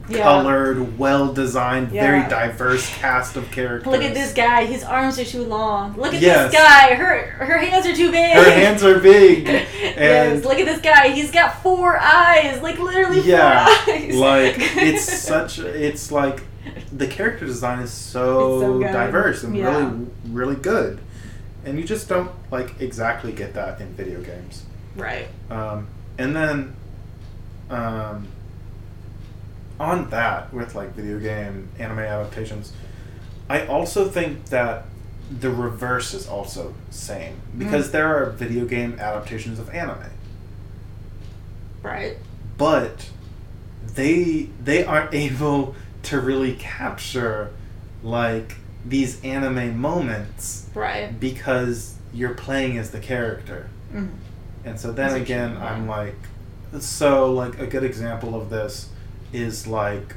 Yeah. 0.10 0.24
colored, 0.24 0.98
well 0.98 1.34
designed, 1.34 1.90
very 1.90 2.22
diverse 2.30 2.90
cast 2.98 3.36
of 3.36 3.52
characters. 3.52 3.92
Look 3.92 4.02
at 4.04 4.14
this 4.14 4.34
guy. 4.34 4.66
His 4.66 4.84
arms 4.84 5.20
are 5.20 5.26
too 5.26 5.44
long. 5.44 5.96
Look 5.98 6.14
at 6.14 6.22
Yes. 6.22 6.52
this 6.52 6.62
guy. 6.62 6.94
Her 6.96 7.22
her 7.46 7.58
hands 7.58 7.86
are 7.86 7.94
too 7.96 8.10
big. 8.12 8.36
Her 8.36 8.50
hands 8.52 8.84
are 8.84 9.00
big. 9.00 9.46
yes. 9.48 9.98
and- 9.98 10.46
Look 10.46 10.60
at 10.60 10.66
this 10.66 10.82
guy. 10.82 11.10
He's 11.10 11.32
got 11.32 11.62
four 11.62 11.98
eyes. 11.98 12.62
Like 12.62 12.80
literally 12.80 13.22
Yeah, 13.22 13.66
four 13.66 13.94
eyes. 13.96 14.16
like 14.16 14.56
it's 14.78 15.04
such. 15.24 15.60
It's 15.60 16.12
like 16.12 16.42
the 16.92 17.08
character 17.08 17.46
design 17.46 17.80
is 17.80 17.92
so, 17.92 18.60
so 18.62 18.80
diverse 18.82 19.44
and 19.44 19.56
Yeah. 19.56 19.70
really, 19.78 20.08
really 20.30 20.56
good, 20.56 21.00
and 21.66 21.78
you 21.78 21.84
just 21.86 22.08
don't 22.08 22.32
like 22.52 22.80
exactly 22.82 23.32
get 23.34 23.54
that 23.56 23.82
in 23.82 23.88
video 23.94 24.22
games. 24.22 24.64
right. 24.96 25.28
Um, 25.50 25.88
and 26.18 26.36
then, 26.36 26.76
um, 27.70 28.28
on 29.80 30.10
that 30.10 30.54
with 30.54 30.76
like 30.76 30.94
video 30.96 31.20
game 31.20 31.70
anime 31.80 32.00
adaptations, 32.00 32.74
I 33.50 33.66
also 33.68 34.08
think 34.10 34.46
that 34.48 34.86
the 35.40 35.50
reverse 35.50 36.14
is 36.14 36.28
also 36.28 36.74
same 36.90 37.36
because 37.58 37.90
Mm. 37.90 37.92
there 37.92 38.16
are 38.16 38.30
video 38.32 38.66
game 38.66 38.98
adaptations 39.00 39.60
of 39.60 39.70
anime, 39.72 40.10
Right. 41.84 42.18
but 42.58 43.10
they 43.96 44.50
they 44.64 44.84
aren't 44.84 45.14
able 45.28 45.76
to 46.04 46.20
really 46.20 46.54
capture 46.56 47.50
like 48.04 48.56
these 48.86 49.22
anime 49.24 49.78
moments 49.78 50.68
Right. 50.74 51.18
because 51.20 51.96
you're 52.14 52.34
playing 52.34 52.78
as 52.78 52.92
the 52.92 53.00
character. 53.00 53.68
Mhm. 53.94 54.10
And 54.66 54.80
so 54.80 54.92
then 54.92 55.10
That's 55.10 55.22
again, 55.22 55.58
I'm 55.58 55.88
like, 55.88 56.16
so 56.80 57.32
like 57.34 57.60
a 57.60 57.68
good 57.68 57.84
example 57.84 58.34
of 58.40 58.50
this 58.50 58.90
is 59.34 59.68
like 59.68 60.16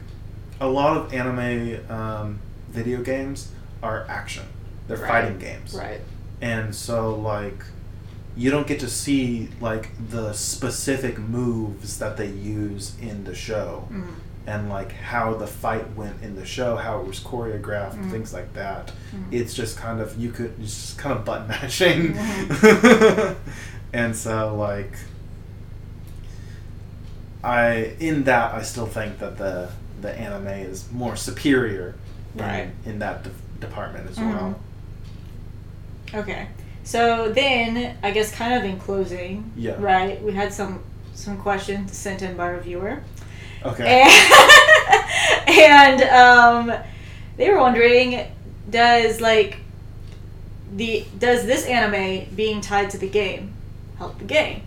a 0.61 0.66
lot 0.68 0.96
of 0.96 1.12
anime 1.14 1.81
um, 1.90 2.38
video 2.70 3.03
games 3.03 3.51
are 3.83 4.05
action. 4.09 4.44
They're 4.88 4.99
Right. 4.99 5.09
fighting 5.09 5.38
games. 5.38 5.75
Right. 5.75 6.01
And 6.40 6.75
so 6.75 7.14
like 7.14 7.64
you 8.37 8.51
don't 8.51 8.66
get 8.66 8.79
to 8.81 8.88
see 8.88 9.49
like 9.61 9.88
the 10.11 10.33
specific 10.33 11.18
moves 11.18 11.99
that 11.99 12.16
they 12.16 12.29
use 12.29 12.94
in 13.01 13.25
the 13.25 13.35
show 13.35 13.88
Mhm. 13.90 14.07
and 14.46 14.68
like 14.68 14.92
how 14.92 15.35
the 15.35 15.46
fight 15.46 15.94
went 15.96 16.23
in 16.23 16.37
the 16.37 16.44
show, 16.46 16.77
how 16.77 17.01
it 17.01 17.07
was 17.07 17.20
choreographed, 17.20 17.96
Mhm. 17.99 18.11
things 18.11 18.33
like 18.33 18.53
that. 18.55 18.92
Mhm. 19.14 19.25
It's 19.33 19.53
just 19.55 19.77
kind 19.77 20.01
of 20.01 20.16
you 20.16 20.31
could 20.31 20.55
it's 20.61 20.75
just 20.75 20.99
kind 20.99 21.16
of 21.18 21.25
button 21.25 21.49
mashing, 21.49 22.14
Mhm. 22.14 23.35
and 23.92 24.14
so 24.14 24.55
like 24.57 24.92
I 27.42 27.94
in 28.00 28.24
that 28.24 28.55
I 28.55 28.62
still 28.62 28.87
think 28.87 29.18
that 29.18 29.38
the 29.38 29.70
the 30.00 30.12
anime 30.18 30.46
is 30.48 30.90
more 30.92 31.14
superior, 31.16 31.94
in, 32.35 32.40
Right. 32.42 32.68
in 32.87 32.98
that 33.00 33.22
de- 33.24 33.31
department 33.61 34.09
as 34.11 34.16
Mhm. 34.16 34.33
well. 34.33 34.61
Okay. 36.14 36.48
So 36.85 37.31
then, 37.31 37.96
I 38.03 38.11
guess, 38.11 38.33
kind 38.33 38.55
of 38.55 38.64
in 38.64 38.79
closing, 38.79 39.50
Yeah. 39.57 39.74
right? 39.79 40.22
We 40.22 40.33
had 40.33 40.53
some 40.53 40.81
some 41.14 41.37
questions 41.37 41.94
sent 41.96 42.22
in 42.22 42.35
by 42.37 42.53
a 42.53 42.61
viewer, 42.61 43.00
Okay. 43.64 44.03
and, 45.46 45.48
and 45.59 46.03
um, 46.05 46.72
they 47.37 47.50
were 47.50 47.59
wondering, 47.59 48.26
does 48.70 49.20
like 49.20 49.59
the 50.74 51.05
does 51.18 51.44
this 51.44 51.66
anime 51.66 52.26
being 52.35 52.61
tied 52.62 52.88
to 52.90 52.98
the 52.98 53.09
game 53.09 53.53
help 53.98 54.18
the 54.18 54.24
game? 54.24 54.62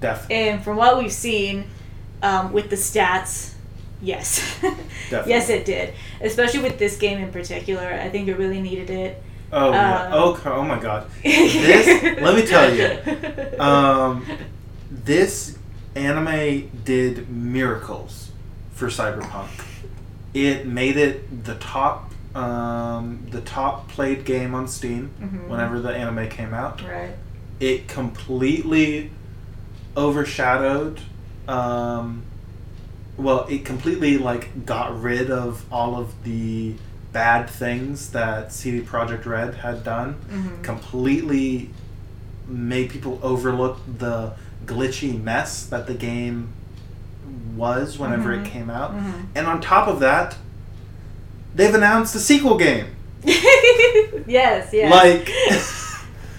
Definitely. 0.00 0.36
And 0.48 0.62
from 0.62 0.76
what 0.76 0.98
we've 0.98 1.12
seen 1.12 1.64
um, 2.22 2.52
with 2.52 2.70
the 2.70 2.76
stats, 2.76 3.54
yes. 4.02 4.42
Yes, 5.26 5.48
it 5.50 5.64
did. 5.64 5.92
Especially 6.20 6.60
with 6.60 6.78
this 6.78 6.96
game 6.96 7.18
in 7.18 7.32
particular. 7.32 7.86
I 7.92 8.08
think 8.10 8.28
it 8.28 8.36
really 8.38 8.60
needed 8.62 8.90
it. 8.90 9.20
Oh 9.52 9.72
yeah. 9.72 10.04
Um, 10.04 10.12
Oh, 10.12 10.34
co- 10.36 10.52
oh 10.52 10.62
my 10.62 10.78
God. 10.78 11.10
This. 11.24 12.20
let 12.20 12.36
me 12.36 12.46
tell 12.46 12.72
you. 12.72 13.58
Um, 13.60 14.24
this 14.90 15.58
anime 15.96 16.70
did 16.84 17.28
miracles 17.28 18.30
for 18.72 18.86
Cyberpunk. 18.86 19.48
It 20.32 20.64
made 20.66 20.96
it 20.96 21.44
the 21.44 21.56
top, 21.56 22.12
um, 22.36 23.26
the 23.30 23.40
top 23.40 23.88
played 23.88 24.24
game 24.24 24.54
on 24.54 24.68
Steam 24.68 25.10
Mhm. 25.20 25.48
whenever 25.48 25.80
the 25.80 25.90
anime 25.92 26.28
came 26.28 26.54
out. 26.54 26.80
right. 26.82 27.10
It 27.58 27.88
completely 27.88 29.10
overshadowed. 29.96 31.00
Um, 31.50 32.22
well, 33.16 33.46
it 33.48 33.64
completely 33.64 34.18
like 34.18 34.64
got 34.64 35.00
rid 35.00 35.30
of 35.30 35.64
all 35.72 35.96
of 35.96 36.12
the 36.24 36.74
bad 37.12 37.50
things 37.50 38.10
that 38.12 38.52
CD 38.52 38.80
Projekt 38.80 39.26
Red 39.26 39.54
had 39.56 39.82
done 39.82 40.14
Mhm. 40.30 40.62
completely 40.62 41.70
made 42.46 42.90
people 42.90 43.18
overlook 43.22 43.78
the 43.98 44.32
glitchy 44.64 45.20
mess 45.20 45.64
that 45.66 45.86
the 45.86 45.94
game 45.94 46.48
was 47.56 47.98
whenever 47.98 48.34
Mhm. 48.34 48.46
it 48.46 48.50
came 48.50 48.70
out. 48.70 48.94
Mhm. 48.96 49.12
And 49.34 49.46
on 49.46 49.60
top 49.60 49.88
of 49.88 49.98
that, 50.00 50.36
they've 51.54 51.74
announced 51.74 52.14
a 52.14 52.20
sequel 52.20 52.56
game. 52.56 52.86
yes, 54.26 54.68
yes. 54.72 54.90
Like 54.90 55.28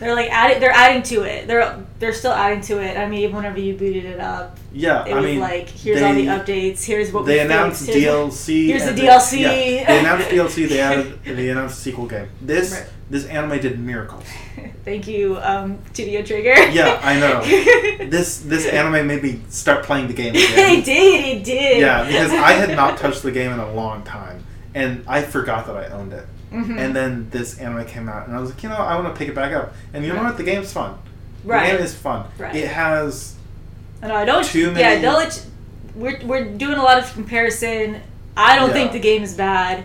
they're 0.02 0.16
like 0.16 0.30
adding, 0.32 0.60
they're 0.60 0.72
adding 0.72 1.04
to 1.04 1.22
it. 1.22 1.48
They're 1.48 1.78
they're 2.00 2.12
still 2.14 2.32
adding 2.34 2.60
to 2.62 2.80
it. 2.82 2.98
I 2.98 3.08
mean, 3.08 3.20
even 3.22 3.36
whenever 3.36 3.60
you 3.60 3.76
booted 3.76 4.04
it 4.06 4.20
up, 4.20 4.58
yeah, 4.74 5.06
it 5.06 5.12
I 5.14 5.16
was 5.16 5.26
mean 5.26 5.40
like, 5.40 5.70
here's 5.70 6.02
all 6.02 6.14
the 6.14 6.26
updates. 6.26 6.84
Here's 6.84 7.12
what 7.14 7.26
they 7.26 7.36
we 7.36 7.40
announced 7.42 7.86
fixed, 7.86 8.00
DLC. 8.00 8.66
here's 8.66 8.86
the 8.86 8.92
they- 8.94 9.02
DLC. 9.04 9.40
yeah, 9.40 9.50
they 9.88 10.00
announced 10.00 10.28
DLC. 10.30 10.68
They 10.68 10.80
added. 10.82 11.24
They 11.24 11.50
announced 11.50 11.78
a 11.78 11.82
sequel 11.82 12.08
game. 12.08 12.28
This 12.42 12.72
Right. 12.74 12.86
this 13.10 13.26
anime 13.28 13.60
did 13.62 13.80
miracles. 13.80 14.26
Thank 14.84 15.08
you, 15.08 15.38
um, 15.44 15.78
Studio 15.94 16.24
Trigger. 16.24 16.56
Yeah, 16.72 17.00
I 17.04 17.20
know. 17.20 18.08
This 18.10 18.40
this 18.40 18.66
anime 18.68 19.06
made 19.08 19.22
me 19.22 19.40
start 19.50 19.86
playing 19.86 20.08
the 20.08 20.14
game 20.14 20.32
again. 20.34 20.80
it 20.80 20.84
did. 20.84 21.38
It 21.38 21.44
did. 21.44 21.80
Yeah, 21.80 22.04
because 22.06 22.32
I 22.32 22.54
had 22.54 22.76
not 22.76 22.98
touched 22.98 23.22
the 23.22 23.32
game 23.32 23.52
in 23.54 23.60
a 23.60 23.72
long 23.74 24.02
time, 24.04 24.44
and 24.74 25.04
I 25.08 25.22
forgot 25.22 25.68
that 25.68 25.78
I 25.78 25.86
owned 25.90 26.12
it. 26.14 26.26
Mhm. 26.52 26.78
And 26.80 26.96
then 26.96 27.28
this 27.32 27.58
anime 27.60 27.86
came 27.86 28.10
out, 28.10 28.28
and 28.28 28.36
I 28.36 28.40
was 28.42 28.50
like, 28.52 28.62
you 28.64 28.70
know, 28.70 28.76
I 28.76 28.96
want 29.00 29.08
to 29.14 29.18
pick 29.18 29.30
it 29.30 29.36
back 29.36 29.54
up. 29.54 29.74
And 29.94 30.04
you 30.06 30.12
know 30.14 30.22
what? 30.24 30.36
The 30.38 30.44
game's 30.44 30.72
fun. 30.74 30.98
right. 31.46 31.66
The 31.72 31.78
game 31.78 31.86
is 31.86 31.96
fun. 31.96 32.26
Right. 32.38 32.56
It 32.56 32.68
has 32.68 33.36
And 34.02 34.12
I 34.12 34.26
don't. 34.26 34.44
Too 34.46 34.68
Yeah, 34.68 34.72
many- 34.74 35.02
don't 35.02 35.16
let. 35.18 35.36
you- 35.36 35.52
we're 36.02 36.20
we're 36.26 36.44
doing 36.46 36.78
a 36.78 36.84
lot 36.84 36.98
of 37.00 37.12
comparison. 37.14 38.02
I 38.36 38.56
don't 38.58 38.70
Yeah. 38.70 38.74
think 38.74 38.92
the 38.94 39.00
game 39.00 39.24
is 39.24 39.34
bad. 39.34 39.84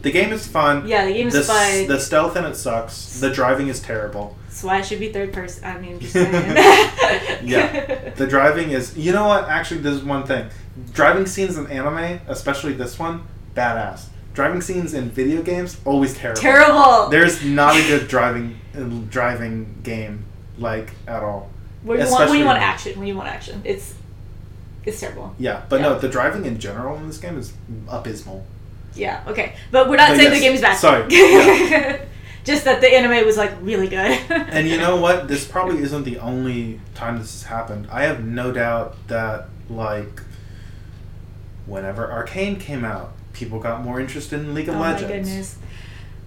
the 0.00 0.12
game 0.12 0.32
is 0.32 0.46
fun. 0.46 0.86
Yeah, 0.86 1.04
the 1.06 1.12
game 1.12 1.26
is 1.28 1.34
the, 1.34 1.42
fun. 1.42 1.86
The 1.88 1.98
stealth 1.98 2.36
in 2.36 2.44
it 2.44 2.54
sucks. 2.54 3.18
The 3.20 3.30
driving 3.30 3.66
is 3.68 3.80
terrible. 3.80 4.36
That's 4.48 4.62
why 4.62 4.78
it 4.78 4.86
should 4.86 5.00
be 5.00 5.12
third 5.12 5.32
person. 5.32 5.64
I 5.64 5.78
mean. 5.78 5.98
Yeah. 7.42 8.10
The 8.16 8.26
driving 8.26 8.70
is. 8.70 8.96
You 8.96 9.12
know 9.12 9.26
what? 9.28 9.48
Actually, 9.48 9.80
this 9.80 9.94
is 9.94 10.02
one 10.04 10.24
thing. 10.24 10.46
Driving 10.92 11.26
scenes 11.26 11.56
in 11.58 11.66
anime, 11.68 12.20
especially 12.28 12.72
this 12.74 12.98
one, 12.98 13.22
badass. 13.56 14.02
Driving 14.38 14.60
scenes 14.60 14.94
in 14.94 15.10
video 15.10 15.42
games, 15.42 15.78
always 15.84 16.14
terrible. 16.16 16.40
Terrible. 16.40 17.08
There's 17.08 17.44
not 17.44 17.74
a 17.74 17.82
good 17.82 18.06
driving 18.06 18.56
driving 19.10 19.80
game 19.82 20.26
like 20.58 20.92
at 21.08 21.24
all. 21.24 21.50
when 21.82 21.98
you 21.98 22.08
want 22.08 22.30
when 22.30 22.38
you 22.38 22.44
want 22.44 22.62
action. 22.62 22.96
When 23.00 23.08
you 23.08 23.16
want 23.16 23.28
action, 23.30 23.60
it's 23.64 23.94
it's 24.84 25.00
terrible. 25.00 25.34
Yeah, 25.40 25.62
but 25.68 25.80
Yeah. 25.80 25.88
no, 25.88 25.98
the 25.98 26.08
driving 26.08 26.44
in 26.44 26.60
general 26.60 26.96
in 26.98 27.08
this 27.08 27.18
game 27.18 27.36
is 27.36 27.52
abysmal. 27.88 28.46
Yeah. 28.94 29.24
Okay, 29.26 29.56
but 29.72 29.90
we're 29.90 29.96
not 29.96 30.10
But 30.10 30.18
saying 30.18 30.30
yes, 30.30 30.38
the 30.38 30.46
game 30.46 30.54
is 30.54 30.60
bad. 30.60 30.76
sorry, 30.76 31.04
yeah. 31.10 32.04
Just 32.44 32.64
that 32.64 32.80
the 32.80 32.94
anime 32.94 33.26
was 33.26 33.36
like 33.36 33.50
really 33.60 33.88
good. 33.88 34.20
And 34.30 34.68
you 34.68 34.76
know 34.78 34.94
what? 35.00 35.26
This 35.26 35.44
probably 35.48 35.82
isn't 35.82 36.04
the 36.04 36.18
only 36.20 36.80
time 36.94 37.18
this 37.18 37.32
has 37.32 37.50
happened. 37.50 37.88
I 37.90 38.04
have 38.04 38.24
no 38.24 38.52
doubt 38.52 38.94
that 39.08 39.48
like 39.68 40.22
whenever 41.66 42.08
Arcane 42.12 42.56
came 42.60 42.84
out, 42.84 43.14
people 43.38 43.58
got 43.60 43.82
more 43.84 44.00
interested 44.00 44.40
in 44.40 44.52
League 44.54 44.68
of 44.68 44.76
oh 44.76 44.80
Legends. 44.80 45.02
my 45.10 45.16
goodness. 45.16 45.56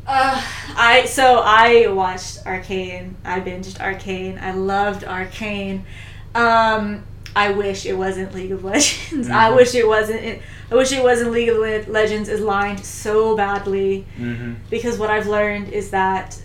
Uh, 0.07 0.43
I 0.75 1.05
so 1.05 1.41
I 1.43 1.87
watched 1.87 2.45
Arcane. 2.45 3.15
I 3.23 3.39
binged 3.39 3.79
Arcane. 3.79 4.39
I 4.41 4.51
loved 4.53 5.03
Arcane. 5.03 5.85
Um, 6.33 7.03
I 7.35 7.51
wish 7.51 7.85
it 7.85 7.93
wasn't 7.93 8.33
League 8.33 8.51
of 8.51 8.63
Legends. 8.63 9.29
I 9.29 9.49
Mhm. 9.51 9.55
wish 9.57 9.75
it 9.75 9.87
wasn't. 9.87 10.39
I 10.71 10.75
wish 10.75 10.91
it 10.91 11.03
wasn't 11.03 11.31
League 11.31 11.49
of 11.49 11.57
Le- 11.57 11.91
Legends 11.91 12.29
is 12.29 12.39
lined 12.41 12.79
so 12.85 13.35
badly 13.35 14.05
Mm-hmm. 14.17 14.53
because 14.69 14.97
what 14.97 15.09
I've 15.09 15.27
learned 15.27 15.69
is 15.69 15.91
that 15.91 16.41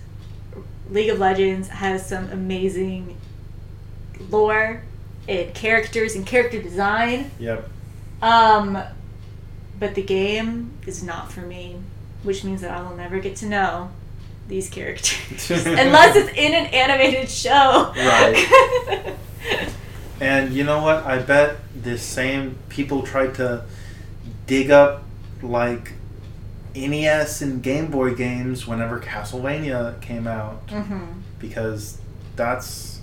League 0.90 1.11
of 1.11 1.18
Legends 1.18 1.68
has 1.68 2.07
some 2.09 2.29
amazing 2.31 3.16
lore 4.31 4.83
and 5.29 5.55
characters 5.55 6.14
and 6.14 6.26
character 6.26 6.61
design. 6.62 7.31
Yep. 7.38 7.68
Um, 8.22 8.79
but 9.79 9.95
the 9.95 10.03
game 10.03 10.71
is 10.87 11.03
not 11.03 11.31
for 11.33 11.41
me, 11.41 11.77
which 12.23 12.45
means 12.45 12.61
that 12.62 12.71
I 12.71 12.83
will 12.83 12.97
never 12.97 13.19
get 13.19 13.37
to 13.37 13.47
know 13.47 13.91
these 14.49 14.69
characters 14.71 15.51
unless 15.51 16.15
it's 16.17 16.31
in 16.31 16.55
an 16.55 16.67
animated 16.67 17.29
show. 17.29 17.93
Right. 17.97 19.17
and 20.21 20.53
you 20.53 20.65
know 20.65 20.83
what? 20.83 21.05
I 21.05 21.19
bet 21.21 21.57
this 21.75 22.03
same 22.03 22.57
people 22.69 23.03
tried 23.03 23.35
to 23.37 23.65
dig 24.47 24.71
up 24.71 25.03
like 25.43 25.93
NES 26.75 27.43
and 27.43 27.62
Game 27.62 27.91
Boy 27.91 28.15
games 28.15 28.67
whenever 28.67 29.01
Castlevania 29.01 30.01
came 30.01 30.27
out 30.27 30.67
Mm-hmm. 30.69 31.05
because 31.39 31.99
that's 32.37 33.01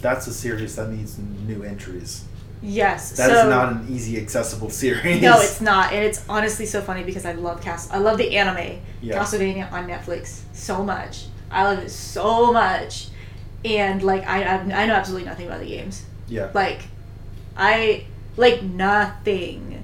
that's 0.00 0.26
a 0.26 0.32
series 0.34 0.76
that 0.76 0.90
needs 0.90 1.18
new 1.18 1.62
entries. 1.62 2.24
Yes. 2.62 3.12
That 3.12 3.30
is 3.30 3.36
so, 3.38 3.48
not 3.48 3.72
an 3.72 3.86
easy 3.90 4.20
accessible 4.20 4.68
series. 4.70 5.22
No, 5.22 5.40
it's 5.40 5.60
not, 5.60 5.92
and 5.92 6.04
it's 6.04 6.22
honestly 6.28 6.66
so 6.66 6.80
funny 6.82 7.02
because 7.04 7.24
I 7.24 7.32
love 7.32 7.62
Cast. 7.62 7.92
I 7.92 7.98
love 7.98 8.18
the 8.18 8.36
anime 8.36 8.80
Yeah. 9.00 9.18
Castlevania 9.18 9.70
on 9.72 9.86
Netflix 9.88 10.40
so 10.52 10.82
much. 10.84 11.26
I 11.50 11.64
love 11.64 11.78
it 11.78 11.90
so 11.90 12.52
much, 12.52 13.08
and 13.64 14.02
like 14.02 14.26
I 14.26 14.42
I 14.42 14.54
I 14.82 14.86
know 14.86 14.94
absolutely 14.94 15.26
nothing 15.28 15.46
about 15.46 15.60
the 15.60 15.66
games. 15.66 16.04
yeah. 16.28 16.50
Like, 16.54 16.82
I 17.56 18.04
like 18.36 18.62
nothing. 18.62 19.82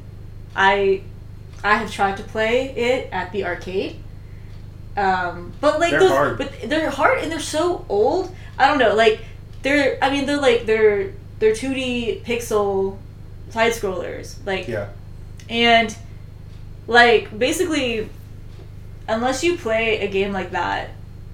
I 0.55 1.03
I 1.65 1.77
have 1.77 1.91
tried 1.91 2.19
to 2.19 2.23
play 2.23 2.71
it 2.71 3.09
at 3.13 3.33
the 3.33 3.45
arcade. 3.45 3.97
Um, 4.97 5.53
but 5.61 5.79
like 5.81 5.91
They're 5.91 6.01
those, 6.01 6.11
hard. 6.11 6.39
but 6.39 6.53
they're 6.65 6.91
hard 6.91 7.19
and 7.19 7.31
they're 7.31 7.41
so 7.41 7.85
old. 7.89 8.35
I 8.59 8.67
don't 8.69 8.79
know. 8.79 8.95
Like 8.95 9.21
they're, 9.63 9.99
I 10.01 10.11
mean, 10.11 10.25
they're 10.27 10.41
like 10.41 10.65
they're 10.67 11.13
they're 11.39 11.55
two 11.55 11.75
D 11.75 12.23
pixel 12.25 12.97
side 13.51 13.73
scrollers. 13.73 14.37
Like 14.47 14.69
Yeah. 14.69 14.89
and 15.49 15.95
like 16.87 17.37
basically, 17.39 18.09
unless 19.09 19.43
you 19.45 19.57
play 19.57 20.01
a 20.01 20.09
game 20.09 20.33
like 20.33 20.53
that, 20.53 20.91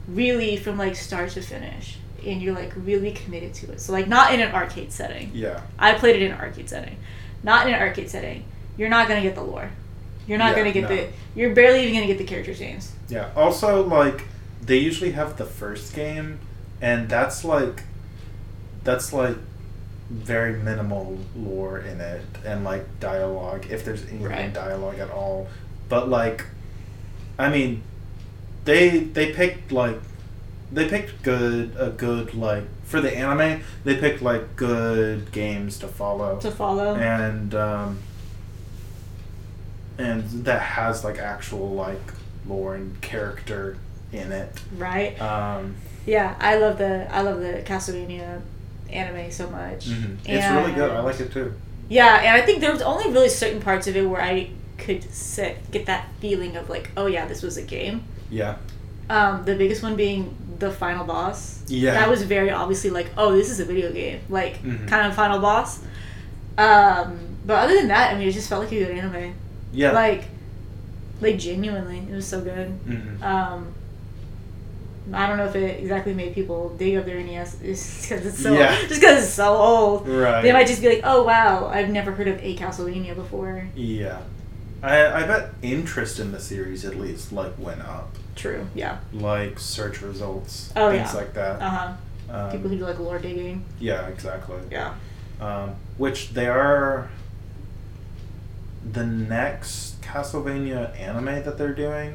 really 0.08 0.56
from 0.56 0.78
like 0.78 0.96
start 0.96 1.30
to 1.30 1.42
finish, 1.42 1.96
and 2.26 2.40
you're 2.42 2.54
like 2.54 2.72
really 2.76 3.12
committed 3.12 3.54
to 3.54 3.72
it. 3.72 3.80
So 3.80 3.92
like 3.92 4.08
not 4.08 4.32
in 4.34 4.40
an 4.40 4.52
arcade 4.54 4.92
setting. 4.92 5.30
Yeah. 5.34 5.60
I 5.78 5.94
played 5.94 6.16
it 6.16 6.22
in 6.22 6.32
an 6.32 6.38
arcade 6.40 6.68
setting. 6.68 6.96
Not 7.42 7.66
in 7.66 7.74
an 7.74 7.80
arcade 7.80 8.08
setting. 8.10 8.44
You're 8.76 8.88
not 8.88 9.08
gonna 9.08 9.22
get 9.22 9.34
the 9.34 9.42
lore. 9.42 9.70
You're 10.26 10.38
not 10.38 10.52
Yeah, 10.52 10.58
gonna 10.58 10.72
get 10.72 10.82
no. 10.82 10.88
the. 10.88 11.08
You're 11.34 11.54
barely 11.54 11.82
even 11.82 11.94
gonna 11.94 12.06
get 12.06 12.18
the 12.18 12.24
characters' 12.24 12.60
names. 12.60 12.92
Yeah. 13.08 13.30
Also, 13.36 13.84
like 13.86 14.24
they 14.64 14.78
usually 14.78 15.12
have 15.12 15.36
the 15.36 15.44
first 15.44 15.94
game, 15.94 16.38
and 16.80 17.08
that's 17.08 17.44
like 17.44 17.82
that's 18.84 19.12
like 19.12 19.36
very 20.12 20.54
minimal 20.58 21.18
lore 21.34 21.78
in 21.80 22.00
it 22.00 22.22
and 22.44 22.64
like 22.64 22.84
dialogue 23.00 23.66
if 23.70 23.84
there's 23.84 24.06
any 24.08 24.24
Right. 24.24 24.52
dialogue 24.52 24.98
at 24.98 25.10
all. 25.10 25.48
But 25.88 26.08
like, 26.08 26.44
I 27.38 27.48
mean, 27.48 27.82
they 28.64 28.98
they 28.98 29.32
picked 29.32 29.72
like 29.72 29.98
they 30.70 30.88
picked 30.88 31.22
good 31.22 31.74
a 31.78 31.90
good 31.90 32.34
like 32.34 32.64
for 32.84 33.00
the 33.00 33.14
anime 33.16 33.62
they 33.84 33.96
picked 33.96 34.20
like 34.22 34.54
good 34.56 35.32
games 35.32 35.78
to 35.78 35.88
follow 35.88 36.38
To 36.40 36.50
follow. 36.50 36.94
and 36.96 37.54
um, 37.54 37.98
and 39.98 40.24
that 40.44 40.60
has 40.60 41.04
like 41.04 41.18
actual 41.18 41.70
like 41.70 42.00
lore 42.46 42.74
and 42.74 43.00
character 43.00 43.76
in 44.12 44.32
it. 44.32 44.52
Right. 44.76 45.20
Um, 45.20 45.76
Yeah, 46.06 46.34
I 46.40 46.56
love 46.58 46.78
the 46.78 47.06
I 47.14 47.20
love 47.22 47.40
the 47.40 47.62
Castlevania 47.64 48.40
anime 48.92 49.30
so 49.30 49.48
much. 49.50 49.88
mhm. 49.88 50.16
It's 50.24 50.46
really 50.52 50.72
good. 50.72 50.90
I 50.90 51.00
like 51.00 51.18
it 51.20 51.32
too. 51.32 51.54
Yeah, 51.88 52.20
and 52.20 52.40
I 52.40 52.44
think 52.44 52.60
there 52.60 52.72
was 52.72 52.82
only 52.82 53.10
really 53.12 53.28
certain 53.28 53.60
parts 53.60 53.86
of 53.86 53.96
it 53.96 54.02
where 54.08 54.22
I 54.22 54.50
could 54.78 55.04
sit 55.12 55.70
get 55.70 55.86
that 55.86 56.08
feeling 56.20 56.56
of 56.56 56.68
like, 56.70 56.90
oh 56.96 57.06
yeah, 57.06 57.26
this 57.26 57.42
was 57.42 57.56
a 57.56 57.62
game. 57.62 58.04
Yeah. 58.30 58.56
Um, 59.10 59.44
the 59.44 59.54
biggest 59.54 59.82
one 59.82 59.94
being 59.96 60.34
the 60.58 60.70
final 60.70 61.04
boss. 61.04 61.62
Yeah. 61.66 61.92
That 61.94 62.08
was 62.08 62.22
very 62.22 62.50
obviously 62.50 62.90
like, 62.90 63.10
oh, 63.18 63.32
this 63.32 63.50
is 63.50 63.60
a 63.60 63.64
video 63.64 63.92
game, 63.92 64.20
like 64.28 64.62
Mhm. 64.62 64.88
kind 64.88 65.06
of 65.06 65.14
final 65.14 65.38
boss. 65.40 65.80
Um, 66.58 67.18
but 67.44 67.54
other 67.64 67.74
than 67.74 67.88
that, 67.88 68.14
I 68.14 68.18
mean, 68.18 68.28
it 68.28 68.32
just 68.32 68.48
felt 68.48 68.62
like 68.62 68.72
a 68.72 68.78
good 68.84 68.96
anime. 68.96 69.34
Yeah. 69.72 69.92
Like, 69.92 70.24
like 71.20 71.38
genuinely, 71.38 71.98
it 71.98 72.14
was 72.14 72.26
so 72.26 72.40
good. 72.40 72.72
Mhm. 72.86 73.22
Um, 73.22 73.74
I 75.12 75.26
don't 75.26 75.36
know 75.36 75.46
if 75.46 75.56
it 75.56 75.80
exactly 75.80 76.14
made 76.14 76.34
people 76.34 76.68
dig 76.78 76.96
up 76.96 77.04
their 77.04 77.20
NES 77.20 77.56
just 77.62 78.02
because 78.02 78.24
it's 78.26 78.38
so 78.38 78.52
Yeah. 78.54 78.78
just 78.86 79.00
because 79.00 79.24
it's 79.24 79.32
so 79.32 79.56
old. 79.56 80.06
Right. 80.08 80.42
They 80.42 80.52
might 80.52 80.66
just 80.66 80.80
be 80.80 80.88
like, 80.88 81.00
"Oh 81.04 81.22
wow, 81.24 81.66
I've 81.66 81.88
never 81.90 82.12
heard 82.12 82.28
of 82.28 82.38
a 82.42 82.56
Castlevania 82.56 83.14
before." 83.14 83.66
Yeah. 83.74 84.20
I 84.82 85.06
I 85.22 85.26
bet 85.26 85.50
interest 85.62 86.18
in 86.20 86.30
the 86.32 86.40
series 86.40 86.84
at 86.84 86.94
least 86.96 87.32
like 87.32 87.52
went 87.58 87.80
up. 87.82 88.10
True. 88.36 88.66
Yeah. 88.74 88.98
Like 89.12 89.58
search 89.58 90.02
results, 90.02 90.72
Oh, 90.76 90.90
things 90.90 91.12
yeah. 91.12 91.18
like 91.18 91.34
that. 91.34 91.60
Uh 91.60 91.68
huh. 91.70 91.92
Um, 92.30 92.50
People 92.50 92.70
who 92.70 92.78
do 92.78 92.84
like 92.86 92.98
lore 92.98 93.18
digging. 93.18 93.64
yeah, 93.80 94.06
exactly. 94.06 94.56
Yeah. 94.70 94.94
um, 95.40 95.74
which 95.98 96.30
they 96.30 96.46
are 96.48 97.10
the 98.90 99.04
next 99.04 100.00
Castlevania 100.02 100.98
anime 100.98 101.42
that 101.44 101.58
they're 101.58 101.74
doing 101.74 102.14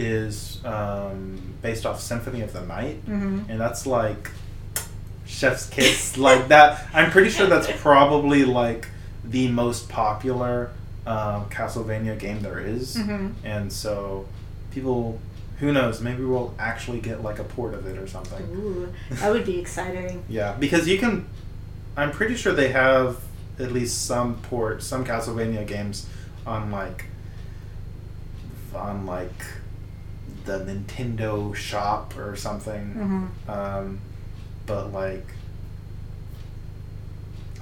is 0.00 0.64
um, 0.64 1.40
based 1.62 1.84
off 1.86 2.00
Symphony 2.00 2.40
of 2.40 2.52
the 2.52 2.62
Night, 2.62 3.04
Mm-hmm. 3.06 3.50
and 3.50 3.60
that's 3.60 3.86
like 3.86 4.30
Chef's 5.26 5.68
Kiss, 5.68 6.16
like 6.16 6.48
that. 6.48 6.86
I'm 6.94 7.10
pretty 7.10 7.30
sure 7.30 7.46
that's 7.46 7.68
probably 7.80 8.44
like 8.44 8.88
the 9.24 9.48
most 9.48 9.88
popular 9.88 10.70
um, 11.06 11.48
Castlevania 11.50 12.18
game 12.18 12.40
there 12.40 12.58
is. 12.58 12.96
Mhm. 12.96 13.32
and 13.44 13.72
so 13.72 14.26
people, 14.70 15.18
who 15.58 15.72
knows, 15.72 16.00
maybe 16.00 16.24
we'll 16.24 16.54
actually 16.58 17.00
get 17.00 17.22
like 17.22 17.38
a 17.38 17.44
port 17.44 17.74
of 17.74 17.86
it 17.86 17.98
or 17.98 18.06
something. 18.06 18.42
Ooh, 18.56 18.92
that 19.10 19.30
would 19.32 19.44
be 19.44 19.58
exciting. 19.58 20.24
Yeah, 20.28 20.52
because 20.58 20.88
you 20.88 20.98
can. 20.98 21.26
I'm 21.96 22.10
pretty 22.12 22.36
sure 22.36 22.52
they 22.52 22.68
have 22.72 23.18
at 23.58 23.72
least 23.72 24.06
some 24.06 24.36
port, 24.42 24.82
some 24.82 25.04
Castlevania 25.04 25.66
games 25.66 26.06
on 26.46 26.70
like 26.70 27.04
on 28.74 29.04
like 29.06 29.44
the 30.44 30.58
Nintendo 30.60 31.54
shop 31.54 32.16
or 32.16 32.36
something. 32.36 32.94
Mm-hmm. 33.46 33.50
Um, 33.50 34.00
but 34.66 34.92
like, 34.92 35.26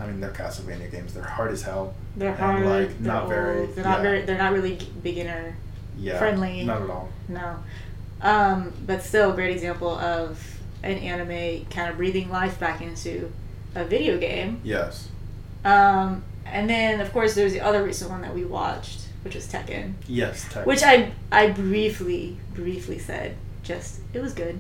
I 0.01 0.07
mean, 0.07 0.21
they're 0.21 0.31
Castlevania 0.31 0.91
games. 0.91 1.13
They're 1.15 1.23
hard 1.25 1.51
as 1.53 1.63
hell. 1.63 1.95
They're 2.17 2.31
And, 2.31 2.39
hard. 2.39 2.67
like, 2.67 2.89
they're 3.03 3.13
not 3.13 3.29
very- 3.29 3.67
They're 3.67 3.85
not 3.85 3.99
yeah. 3.99 4.03
very. 4.03 4.23
They're 4.23 4.39
not 4.39 4.53
really 4.53 4.79
beginner 5.03 5.57
Yeah, 5.99 6.19
Friendly. 6.19 6.65
Not 6.65 6.83
at 6.83 6.91
all. 6.91 7.09
No. 7.29 7.57
Um, 8.21 8.73
but 8.87 9.03
still 9.03 9.33
a 9.33 9.35
great 9.35 9.51
example 9.53 9.91
of 9.99 10.61
an 10.85 10.99
anime 10.99 11.65
kind 11.71 11.91
of 11.91 11.97
breathing 11.97 12.31
life 12.31 12.59
back 12.61 12.81
into 12.81 13.33
a 13.75 13.85
video 13.85 14.19
game. 14.19 14.61
Yes. 14.63 15.09
Um, 15.65 16.23
and 16.47 16.71
then 16.71 17.01
of 17.01 17.13
course 17.13 17.35
there's 17.35 17.53
the 17.53 17.61
other 17.61 17.83
recent 17.83 18.11
one 18.11 18.23
that 18.23 18.33
we 18.35 18.45
watched, 18.45 19.08
which 19.23 19.35
was 19.35 19.47
Tekken. 19.47 19.95
Yes. 20.07 20.47
Tech. 20.51 20.67
Which 20.67 20.83
I 20.83 21.13
I 21.33 21.51
briefly 21.51 22.37
briefly 22.55 22.99
said 22.99 23.37
just 23.63 24.01
it 24.13 24.21
was 24.23 24.33
good. 24.35 24.59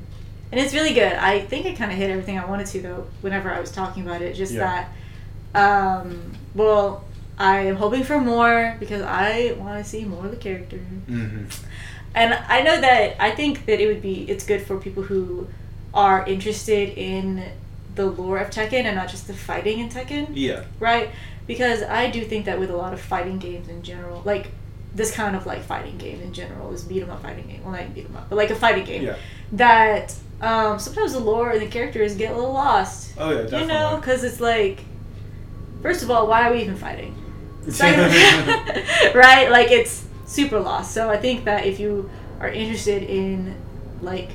And 0.50 0.58
it's 0.60 0.72
really 0.72 0.94
good. 0.94 1.12
I 1.12 1.40
think 1.40 1.66
I 1.66 1.74
kind 1.74 1.92
of 1.92 1.98
hit 1.98 2.10
everything 2.10 2.38
I 2.38 2.44
wanted 2.46 2.66
to 2.68 2.80
though 2.80 3.06
whenever 3.20 3.50
I 3.52 3.60
was 3.60 3.70
talking 3.70 4.02
about 4.06 4.22
it. 4.22 4.34
Just 4.34 4.52
Yeah. 4.52 4.86
that 5.54 5.98
um 5.98 6.32
well 6.54 7.04
I 7.38 7.60
am 7.60 7.76
hoping 7.76 8.02
for 8.02 8.20
more 8.20 8.76
because 8.80 9.02
I 9.02 9.54
want 9.58 9.82
to 9.82 9.88
see 9.88 10.04
more 10.04 10.24
of 10.24 10.30
the 10.30 10.36
characters. 10.36 10.80
hmm 11.06 11.44
And 12.14 12.34
I 12.34 12.62
know 12.62 12.80
that 12.80 13.16
I 13.22 13.30
think 13.32 13.66
that 13.66 13.80
it 13.80 13.86
would 13.86 14.02
be 14.02 14.28
it's 14.28 14.44
good 14.44 14.62
for 14.62 14.78
people 14.78 15.04
who 15.04 15.46
are 15.94 16.26
interested 16.26 16.90
in 16.98 17.44
the 17.94 18.06
lore 18.06 18.38
of 18.38 18.50
Tekken 18.50 18.84
and 18.84 18.96
not 18.96 19.08
just 19.08 19.26
the 19.26 19.34
fighting 19.34 19.78
in 19.80 19.88
Tekken, 19.88 20.28
Yeah. 20.34 20.64
right? 20.80 21.10
Because 21.48 21.82
I 21.82 22.10
do 22.10 22.24
think 22.24 22.44
that 22.44 22.60
with 22.60 22.70
a 22.70 22.76
lot 22.76 22.92
of 22.92 23.00
fighting 23.00 23.38
games 23.38 23.68
in 23.68 23.82
general, 23.82 24.22
like 24.24 24.52
this 24.94 25.10
kind 25.10 25.34
of 25.34 25.46
like 25.46 25.62
fighting 25.62 25.98
game 25.98 26.20
in 26.20 26.32
general, 26.32 26.72
is 26.72 26.84
beat 26.84 27.02
'em 27.02 27.10
up 27.10 27.22
fighting 27.22 27.46
game. 27.48 27.62
Well, 27.64 27.72
not 27.72 27.92
beat 27.94 28.04
'em 28.04 28.16
up, 28.16 28.28
but 28.28 28.36
like 28.36 28.50
a 28.50 28.54
fighting 28.54 28.84
game. 28.84 29.02
Yeah. 29.02 29.16
That 29.52 30.14
um, 30.40 30.78
sometimes 30.78 31.14
the 31.14 31.18
lore 31.20 31.50
and 31.50 31.60
the 31.60 31.66
characters 31.66 32.14
get 32.14 32.30
a 32.32 32.34
little 32.36 32.52
lost. 32.52 33.14
Oh 33.18 33.30
yeah. 33.30 33.42
Definitely. 33.42 33.60
You 33.62 33.66
know, 33.66 33.96
because 33.96 34.22
it's 34.22 34.38
like, 34.40 34.84
first 35.82 36.02
of 36.04 36.10
all, 36.10 36.26
why 36.28 36.48
are 36.48 36.52
we 36.52 36.60
even 36.62 36.76
fighting? 36.76 37.14
Right? 39.14 39.48
Like 39.50 39.70
it's 39.70 40.06
super 40.26 40.60
lost. 40.60 40.92
So 40.92 41.10
I 41.10 41.16
think 41.16 41.44
that 41.44 41.66
if 41.66 41.80
you 41.80 42.10
are 42.40 42.48
interested 42.48 43.02
in 43.02 43.56
like 44.02 44.30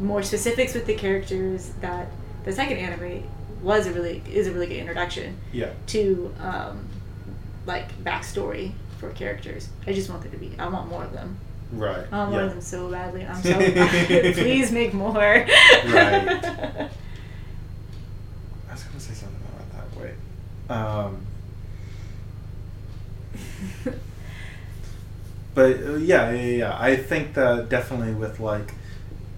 more 0.00 0.22
specifics 0.22 0.74
with 0.74 0.86
the 0.86 0.94
characters, 0.94 1.70
that 1.80 2.08
the 2.44 2.52
second 2.52 2.76
anime 2.78 3.22
was 3.66 3.86
a 3.88 3.92
really 3.92 4.22
is 4.30 4.46
a 4.46 4.52
really 4.52 4.68
good 4.68 4.76
introduction 4.76 5.36
yeah. 5.52 5.72
to 5.88 6.32
um, 6.38 6.88
like 7.66 7.92
backstory 8.04 8.70
for 8.98 9.10
characters. 9.10 9.68
I 9.88 9.92
just 9.92 10.08
want 10.08 10.22
there 10.22 10.30
to 10.30 10.38
be. 10.38 10.52
I 10.56 10.68
want 10.68 10.88
more 10.88 11.02
of 11.02 11.12
them. 11.12 11.36
Right. 11.72 12.06
I 12.12 12.18
want 12.18 12.30
more 12.30 12.42
of 12.42 12.50
them 12.50 12.60
so 12.60 12.88
badly. 12.88 13.26
I'm 13.26 13.42
so 13.42 13.54
please 14.34 14.70
make 14.70 14.94
more. 14.94 15.12
Right. 15.12 15.44
I 15.88 16.88
was 18.70 18.84
gonna 18.84 19.00
say 19.00 19.14
something 19.14 19.42
about 19.56 19.72
that. 19.72 20.00
Wait. 20.00 20.14
Um, 20.70 21.26
but 25.54 25.76
uh, 25.82 25.96
yeah, 25.96 26.30
yeah, 26.30 26.56
yeah. 26.56 26.76
I 26.78 26.94
think 26.94 27.34
that 27.34 27.68
definitely 27.68 28.14
with 28.14 28.38
like, 28.38 28.74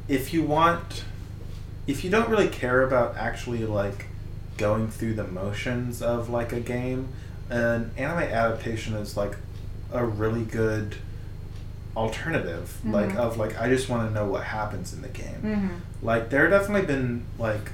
if 0.07 0.35
you 0.35 0.43
want, 0.43 1.05
if 1.87 2.05
you 2.05 2.11
don't 2.11 2.29
really 2.29 2.49
care 2.49 2.83
about 2.83 3.17
actually 3.17 3.65
like 3.65 4.05
going 4.59 4.89
through 4.89 5.15
the 5.15 5.25
motions 5.27 6.03
of 6.03 6.29
like 6.29 6.53
a 6.53 6.61
game, 6.61 7.09
an 7.49 7.91
anime 7.97 8.19
adaptation 8.25 8.95
is 8.95 9.17
like 9.17 9.37
a 9.93 10.05
really 10.05 10.45
good 10.45 10.97
alternative 11.97 12.79
like 12.85 13.11
Mhm. 13.11 13.17
of 13.17 13.39
like 13.39 13.59
I 13.61 13.69
just 13.69 13.89
want 13.89 14.09
to 14.09 14.15
know 14.15 14.27
what 14.27 14.45
happens 14.45 14.93
in 14.93 15.03
the 15.03 15.09
game. 15.09 15.41
Mm-hmm. 15.43 16.07
Like 16.07 16.31
there 16.31 16.43
have 16.43 16.51
definitely 16.51 16.87
been 16.87 17.25
like 17.39 17.73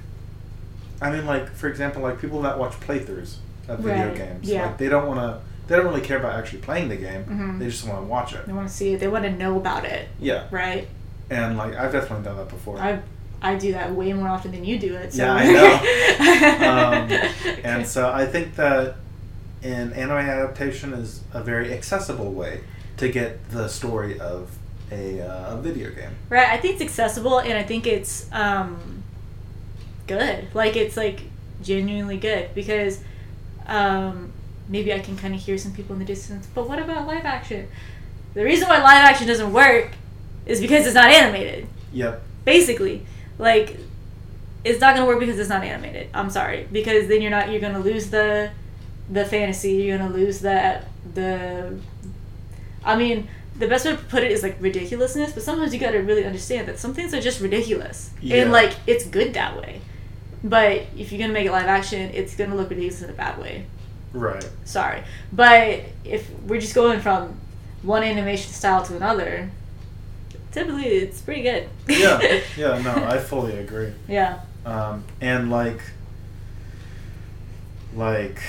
I 1.03 1.11
mean 1.11 1.27
like 1.27 1.51
for 1.51 1.69
example 1.69 2.01
like 2.03 2.21
people 2.21 2.41
that 2.43 2.59
watch 2.59 2.73
playthroughs 2.81 3.37
of 3.69 3.81
video 3.81 4.09
Right, 4.09 4.17
games. 4.17 4.49
yeah. 4.49 4.67
Like 4.67 4.79
they 4.79 4.89
don't 4.89 5.07
want 5.07 5.21
to 5.21 5.41
they 5.67 5.77
don't 5.77 5.87
really 5.87 6.01
care 6.03 6.19
about 6.19 6.35
actually 6.39 6.61
playing 6.61 6.89
the 6.89 6.97
game. 6.97 7.25
Mhm. 7.25 7.59
They 7.59 7.67
just 7.67 7.87
want 7.87 8.01
to 8.01 8.05
watch 8.07 8.35
it. 8.35 8.47
They 8.47 8.53
want 8.53 8.69
to 8.69 8.75
see 8.75 8.95
it. 8.95 9.01
They 9.01 9.09
want 9.09 9.25
to 9.25 9.31
know 9.31 9.57
about 9.59 9.85
it, 9.85 10.09
Yeah. 10.21 10.45
right? 10.51 10.87
And 11.31 11.59
like 11.59 11.75
I've 11.75 11.93
definitely 11.93 12.25
done 12.25 12.37
that 12.37 12.49
before. 12.49 12.79
I 12.79 13.01
I 13.43 13.57
do 13.57 13.73
that 13.73 13.95
way 13.95 14.13
more 14.13 14.29
often 14.29 14.53
than 14.53 14.65
you 14.65 14.79
do 14.79 14.95
it. 14.95 15.13
So. 15.13 15.23
Yeah, 15.23 15.35
I 15.35 15.53
know. 15.53 17.13
um, 17.53 17.65
and 17.65 17.87
so 17.87 18.11
I 18.11 18.27
think 18.27 18.57
that 18.57 18.97
an 19.63 19.93
anime 19.93 20.19
adaptation 20.19 20.93
is 20.93 21.23
a 21.33 21.43
very 21.43 21.73
accessible 21.73 22.33
way 22.33 22.61
to 22.99 23.09
get 23.09 23.51
the 23.51 23.69
story 23.69 24.21
of 24.21 24.51
a, 24.93 25.21
uh, 25.21 25.57
video 25.57 25.91
game. 25.91 26.11
Right, 26.29 26.49
I 26.49 26.59
think 26.59 26.75
it's 26.75 26.83
accessible 26.83 27.41
and 27.41 27.55
I 27.55 27.63
think 27.63 27.87
it's 27.87 28.31
um 28.33 29.03
good. 30.07 30.55
Like 30.55 30.77
it's 30.77 30.97
like 30.97 31.23
genuinely 31.63 32.19
good 32.19 32.55
because 32.55 33.03
um 33.67 34.33
maybe 34.69 34.93
I 34.93 34.99
can 34.99 35.17
kind 35.17 35.35
of 35.35 35.41
hear 35.41 35.59
some 35.59 35.73
people 35.73 35.95
in 35.95 35.99
the 35.99 36.05
distance, 36.05 36.47
but 36.55 36.69
what 36.69 36.79
about 36.79 37.07
live 37.07 37.25
action? 37.25 37.69
The 38.35 38.45
reason 38.45 38.69
why 38.69 38.79
live 38.79 39.05
action 39.05 39.27
doesn't 39.27 39.53
work 39.53 39.91
is 40.47 40.61
because 40.61 40.87
it's 40.87 40.95
not 40.95 41.11
animated. 41.11 41.67
Yep. 41.93 42.23
Basically, 42.45 43.07
like 43.39 43.79
it's 44.65 44.81
not 44.81 44.95
going 44.95 45.07
to 45.07 45.13
work 45.13 45.21
because 45.21 45.39
it's 45.39 45.49
not 45.49 45.63
animated. 45.63 46.09
I'm 46.15 46.31
sorry. 46.31 46.69
Because 46.71 47.09
then 47.09 47.21
you're 47.21 47.31
not 47.31 47.51
you're 47.51 47.61
going 47.61 47.75
to 47.75 47.81
lose 47.81 48.11
the 48.11 48.51
the 49.11 49.25
fantasy, 49.25 49.73
you're 49.73 49.99
going 49.99 50.11
to 50.11 50.17
lose 50.17 50.41
that 50.41 50.89
the 51.15 51.79
I 52.85 52.97
mean, 52.97 53.29
the 53.57 53.67
best 53.69 53.85
way 53.85 53.93
to 53.93 53.99
put 53.99 54.23
it 54.23 54.33
is 54.33 54.43
like 54.43 54.57
ridiculousness, 54.61 55.33
but 55.33 55.43
sometimes 55.43 55.73
you 55.73 55.81
got 55.81 55.93
to 55.93 55.99
really 55.99 56.25
understand 56.25 56.69
that 56.69 56.79
some 56.79 56.93
things 56.93 57.15
are 57.15 57.21
just 57.21 57.41
ridiculous. 57.41 58.11
Yeah. 58.21 58.43
And 58.43 58.53
like 58.53 58.75
it's 58.87 59.07
good 59.07 59.35
that 59.35 59.57
way. 59.57 59.81
But 60.43 60.87
if 60.97 61.11
you're 61.11 61.19
going 61.19 61.31
to 61.31 61.35
make 61.35 61.47
it 61.47 61.53
live 61.53 61.67
action, 61.67 62.11
it's 62.13 62.37
going 62.37 62.51
to 62.51 62.57
look 62.57 62.69
ridiculous 62.69 63.01
in 63.03 63.09
a 63.09 63.15
bad 63.15 63.39
way. 63.39 63.67
Right. 64.13 64.49
Sorry. 64.65 65.03
But 65.33 65.81
if 66.05 66.31
we're 66.41 66.61
just 66.61 66.75
going 66.75 67.01
from 67.01 67.41
one 67.83 68.03
animation 68.03 68.53
style 68.53 68.85
to 68.85 68.97
another, 68.97 69.51
typically 70.55 70.85
it's 70.87 71.21
pretty 71.21 71.43
good. 71.43 71.69
Yeah. 71.89 72.41
Yeah. 72.57 72.79
No, 72.81 72.95
I 72.95 73.19
fully 73.19 73.59
agree. 73.59 73.93
yeah. 74.09 74.41
Um, 74.65 75.05
and 75.21 75.51
like, 75.51 75.81
like 77.95 78.41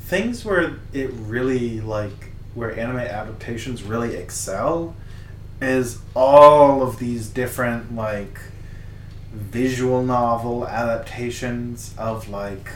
things 0.00 0.44
where 0.44 0.76
it 0.92 1.10
really 1.12 1.80
like 1.80 2.30
where 2.54 2.78
anime 2.78 2.98
adaptations 2.98 3.82
really 3.82 4.14
excel 4.14 4.94
is 5.60 5.98
all 6.14 6.82
of 6.82 6.98
these 6.98 7.28
different 7.28 7.94
like 7.96 8.38
visual 9.32 10.02
novel 10.02 10.66
adaptations 10.68 11.94
of 11.98 12.28
like 12.28 12.68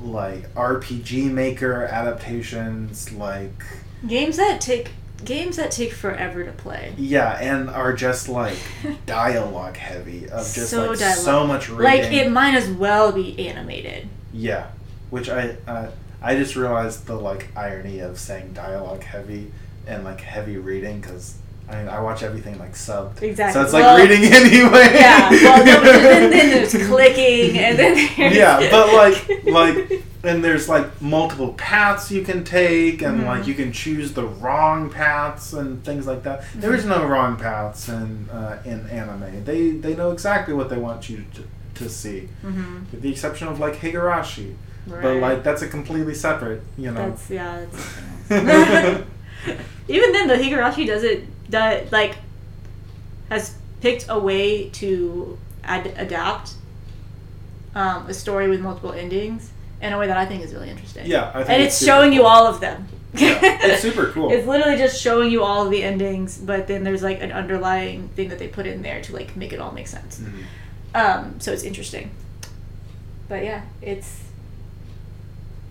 like 0.00 0.52
RPG 0.54 1.30
maker 1.30 1.84
adaptations 1.84 3.12
like 3.12 3.62
Games 4.06 4.36
that 4.36 4.60
take 4.60 4.92
games 5.24 5.56
that 5.56 5.70
take 5.70 5.92
forever 5.92 6.44
to 6.44 6.52
play. 6.52 6.92
yeah 6.96 7.38
and 7.40 7.68
are 7.70 7.92
just 7.92 8.28
like 8.28 8.56
dialogue 9.06 9.76
heavy 9.76 10.24
of 10.28 10.44
just 10.52 10.70
So 10.70 10.86
like 10.90 10.98
dialogue- 10.98 11.18
so 11.18 11.46
much 11.46 11.68
reading 11.68 11.84
Like 12.02 12.12
it 12.12 12.30
might 12.30 12.54
as 12.54 12.68
well 12.68 13.12
be 13.12 13.48
animated. 13.48 14.08
Yeah, 14.32 14.68
which 15.10 15.28
I 15.28 15.56
uh, 15.66 15.90
I 16.22 16.34
just 16.36 16.56
realized 16.56 17.06
the 17.06 17.16
like 17.16 17.48
irony 17.56 17.98
of 18.00 18.18
saying 18.18 18.52
dialogue 18.52 19.02
heavy 19.02 19.50
and 19.86 20.04
like 20.04 20.20
heavy 20.20 20.56
reading 20.56 21.00
because 21.00 21.34
I 21.72 21.76
mean 21.78 21.88
I 21.88 22.00
watch 22.00 22.22
everything 22.22 22.58
like 22.58 22.72
subbed. 22.74 23.22
Exactly. 23.22 23.52
So 23.54 23.62
it's 23.64 23.72
like 23.72 23.82
Well, 23.82 23.98
reading 23.98 24.24
anyway. 24.32 24.90
Yeah. 24.94 25.30
Well, 25.30 25.64
then, 25.64 26.30
then 26.30 26.50
there's 26.50 26.72
clicking, 26.88 27.58
and 27.58 27.78
then 27.78 27.94
there's 28.16 28.36
yeah, 28.36 28.70
but 28.70 28.92
like 28.92 29.44
like 29.46 30.04
and 30.24 30.44
there's 30.44 30.68
like 30.68 31.00
multiple 31.02 31.54
paths 31.54 32.10
you 32.12 32.22
can 32.22 32.44
take 32.44 33.02
and 33.02 33.22
Mhm. 33.22 33.26
like 33.26 33.46
you 33.46 33.54
can 33.54 33.72
choose 33.72 34.12
the 34.12 34.24
wrong 34.24 34.90
paths 34.90 35.52
and 35.54 35.82
things 35.84 36.06
like 36.06 36.22
that. 36.24 36.44
There 36.54 36.74
is 36.74 36.84
no 36.84 37.06
wrong 37.06 37.36
paths 37.36 37.88
in 37.88 38.28
uh, 38.30 38.60
in 38.64 38.86
anime. 38.90 39.44
They 39.44 39.70
they 39.70 39.94
know 39.96 40.12
exactly 40.12 40.54
what 40.54 40.68
they 40.68 40.78
want 40.78 41.08
you 41.08 41.24
to, 41.34 41.42
to 41.84 41.88
see, 41.88 42.28
hmm 42.42 42.80
with 42.92 43.00
the 43.02 43.10
exception 43.10 43.48
of 43.48 43.58
like 43.58 43.76
Higurashi. 43.76 44.54
Right. 44.86 45.02
But 45.02 45.16
like 45.16 45.42
that's 45.42 45.62
a 45.62 45.68
completely 45.68 46.14
separate, 46.14 46.62
you 46.76 46.90
know. 46.90 47.08
That's 47.08 47.30
yeah. 47.30 47.64
That's. 48.28 49.04
Even 49.88 50.12
then, 50.12 50.28
the 50.28 50.34
Higurashi 50.34 50.86
does 50.86 51.02
it. 51.02 51.24
That 51.48 51.92
like 51.92 52.16
has 53.28 53.56
picked 53.80 54.06
a 54.08 54.18
way 54.18 54.68
to 54.70 55.38
ad- 55.64 55.94
adapt 55.96 56.54
um, 57.74 58.06
a 58.08 58.14
story 58.14 58.48
with 58.48 58.60
multiple 58.60 58.92
endings 58.92 59.50
in 59.80 59.92
a 59.92 59.98
way 59.98 60.06
that 60.06 60.16
I 60.16 60.26
think 60.26 60.44
is 60.44 60.52
really 60.54 60.70
interesting. 60.70 61.06
Yeah, 61.06 61.30
I 61.30 61.38
think 61.38 61.50
and 61.50 61.62
it's 61.62 61.76
it's, 61.80 61.84
showing 61.84 62.12
you 62.12 62.24
all 62.24 62.46
of 62.46 62.60
them. 62.60 62.88
Yeah, 63.14 63.38
it's 63.42 63.82
super 63.88 64.10
cool. 64.12 64.32
It's 64.32 64.46
literally 64.46 64.78
just 64.78 65.00
showing 65.02 65.30
you 65.30 65.42
all 65.42 65.64
of 65.64 65.70
the 65.70 65.82
endings, 65.82 66.38
but 66.38 66.66
then 66.66 66.84
there's 66.84 67.02
like 67.02 67.20
an 67.20 67.32
underlying 67.32 68.08
thing 68.08 68.28
that 68.28 68.38
they 68.38 68.48
put 68.48 68.66
in 68.66 68.82
there 68.82 69.02
to 69.02 69.12
like 69.12 69.36
make 69.36 69.52
it 69.52 69.60
all 69.60 69.72
make 69.72 69.88
sense. 69.88 70.20
Mhm. 70.20 70.44
Um, 70.94 71.40
so 71.40 71.52
it's 71.52 71.62
interesting. 71.64 72.10
But 73.28 73.44
yeah, 73.44 73.62
it's 73.80 74.22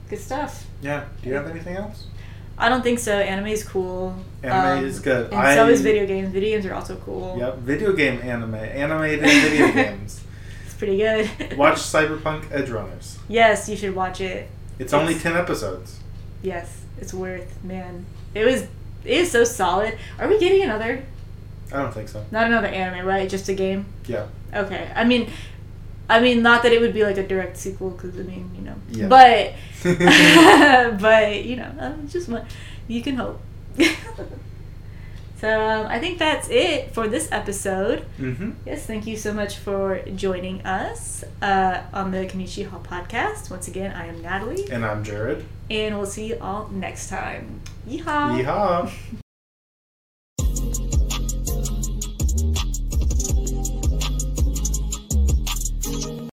good 0.09 0.19
stuff. 0.19 0.65
Yeah. 0.81 1.05
Do 1.21 1.29
you 1.29 1.35
have 1.35 1.47
anything 1.47 1.75
else? 1.77 2.05
I 2.61 2.69
don't 2.69 2.83
think 2.83 2.99
so. 2.99 3.11
Anime 3.17 3.47
is 3.47 3.63
cool. 3.63 4.15
Anime 4.43 4.77
Um, 4.79 4.85
is 4.85 4.99
good. 4.99 5.33
And 5.33 5.57
so 5.57 5.67
is 5.67 5.81
video 5.81 6.05
games. 6.05 6.29
Video 6.31 6.51
games 6.55 6.65
are 6.67 6.75
also 6.75 6.95
cool. 6.97 7.35
Yep. 7.39 7.57
Video 7.59 7.93
game 7.93 8.21
anime, 8.21 8.55
animated 8.55 9.25
video 9.25 9.71
games. 9.83 10.21
It's 10.65 10.75
pretty 10.75 10.97
good. 10.97 11.29
Watch 11.57 11.77
Cyberpunk 11.77 12.43
Edgerunners. 12.49 13.17
yes, 13.27 13.67
you 13.67 13.75
should 13.75 13.95
watch 13.95 14.21
it. 14.21 14.47
It's 14.79 14.93
only 14.93 15.15
ten 15.15 15.35
episodes. 15.35 15.99
Yes, 16.43 16.81
it's 16.99 17.13
worth. 17.13 17.51
Man, 17.63 18.05
it 18.35 18.45
was. 18.45 18.61
It 19.03 19.17
is 19.21 19.31
so 19.31 19.43
solid. 19.43 19.97
Are 20.19 20.27
we 20.27 20.37
getting 20.39 20.61
another? 20.61 21.03
I 21.73 21.77
don't 21.77 21.93
think 21.93 22.09
so. 22.09 22.23
Not 22.31 22.45
another 22.47 22.67
anime, 22.67 23.05
right? 23.07 23.27
Just 23.29 23.49
a 23.49 23.53
game. 23.53 23.85
Yeah. 24.05 24.27
Okay. 24.53 24.91
I 24.95 25.03
mean, 25.03 25.29
I 26.11 26.19
mean, 26.19 26.41
not 26.43 26.61
that 26.63 26.71
it 26.73 26.81
would 26.81 26.93
be 26.93 27.03
like 27.03 27.17
a 27.17 27.25
direct 27.25 27.57
sequel, 27.57 27.91
because 27.91 28.17
I 28.19 28.23
mean, 28.23 28.51
you 28.55 28.61
know. 28.61 28.75
Yeah. 28.89 29.07
But, 29.07 29.53
but 31.01 31.43
you 31.45 31.55
know, 31.55 31.71
um, 31.79 32.07
just 32.07 32.27
one. 32.29 32.45
You 32.87 33.01
can 33.01 33.15
hope. 33.15 33.39
so 35.39 35.49
um, 35.69 35.87
I 35.87 35.97
think 35.99 36.19
that's 36.19 36.49
it 36.49 36.93
for 36.93 37.07
this 37.07 37.31
episode. 37.31 38.05
Mm-hmm. 38.19 38.51
Yes, 38.65 38.85
thank 38.85 39.07
you 39.07 39.15
so 39.17 39.33
much 39.33 39.57
for 39.57 40.01
joining 40.15 40.61
us 40.63 41.23
uh, 41.41 41.81
on 41.93 42.11
the 42.11 42.25
Kanichi 42.25 42.67
Hall 42.67 42.83
podcast. 42.83 43.49
Once 43.49 43.67
again, 43.67 43.91
I 43.95 44.07
am 44.07 44.21
Natalie, 44.21 44.69
And 44.71 44.85
I'm 44.85 45.03
Jared. 45.03 45.45
and 45.69 45.97
we'll 45.97 46.05
see 46.05 46.27
you 46.27 46.37
all 46.41 46.67
next 46.69 47.09
time. 47.09 47.61
Yeehaw! 47.87 48.43
Yeehaw. 48.43 48.91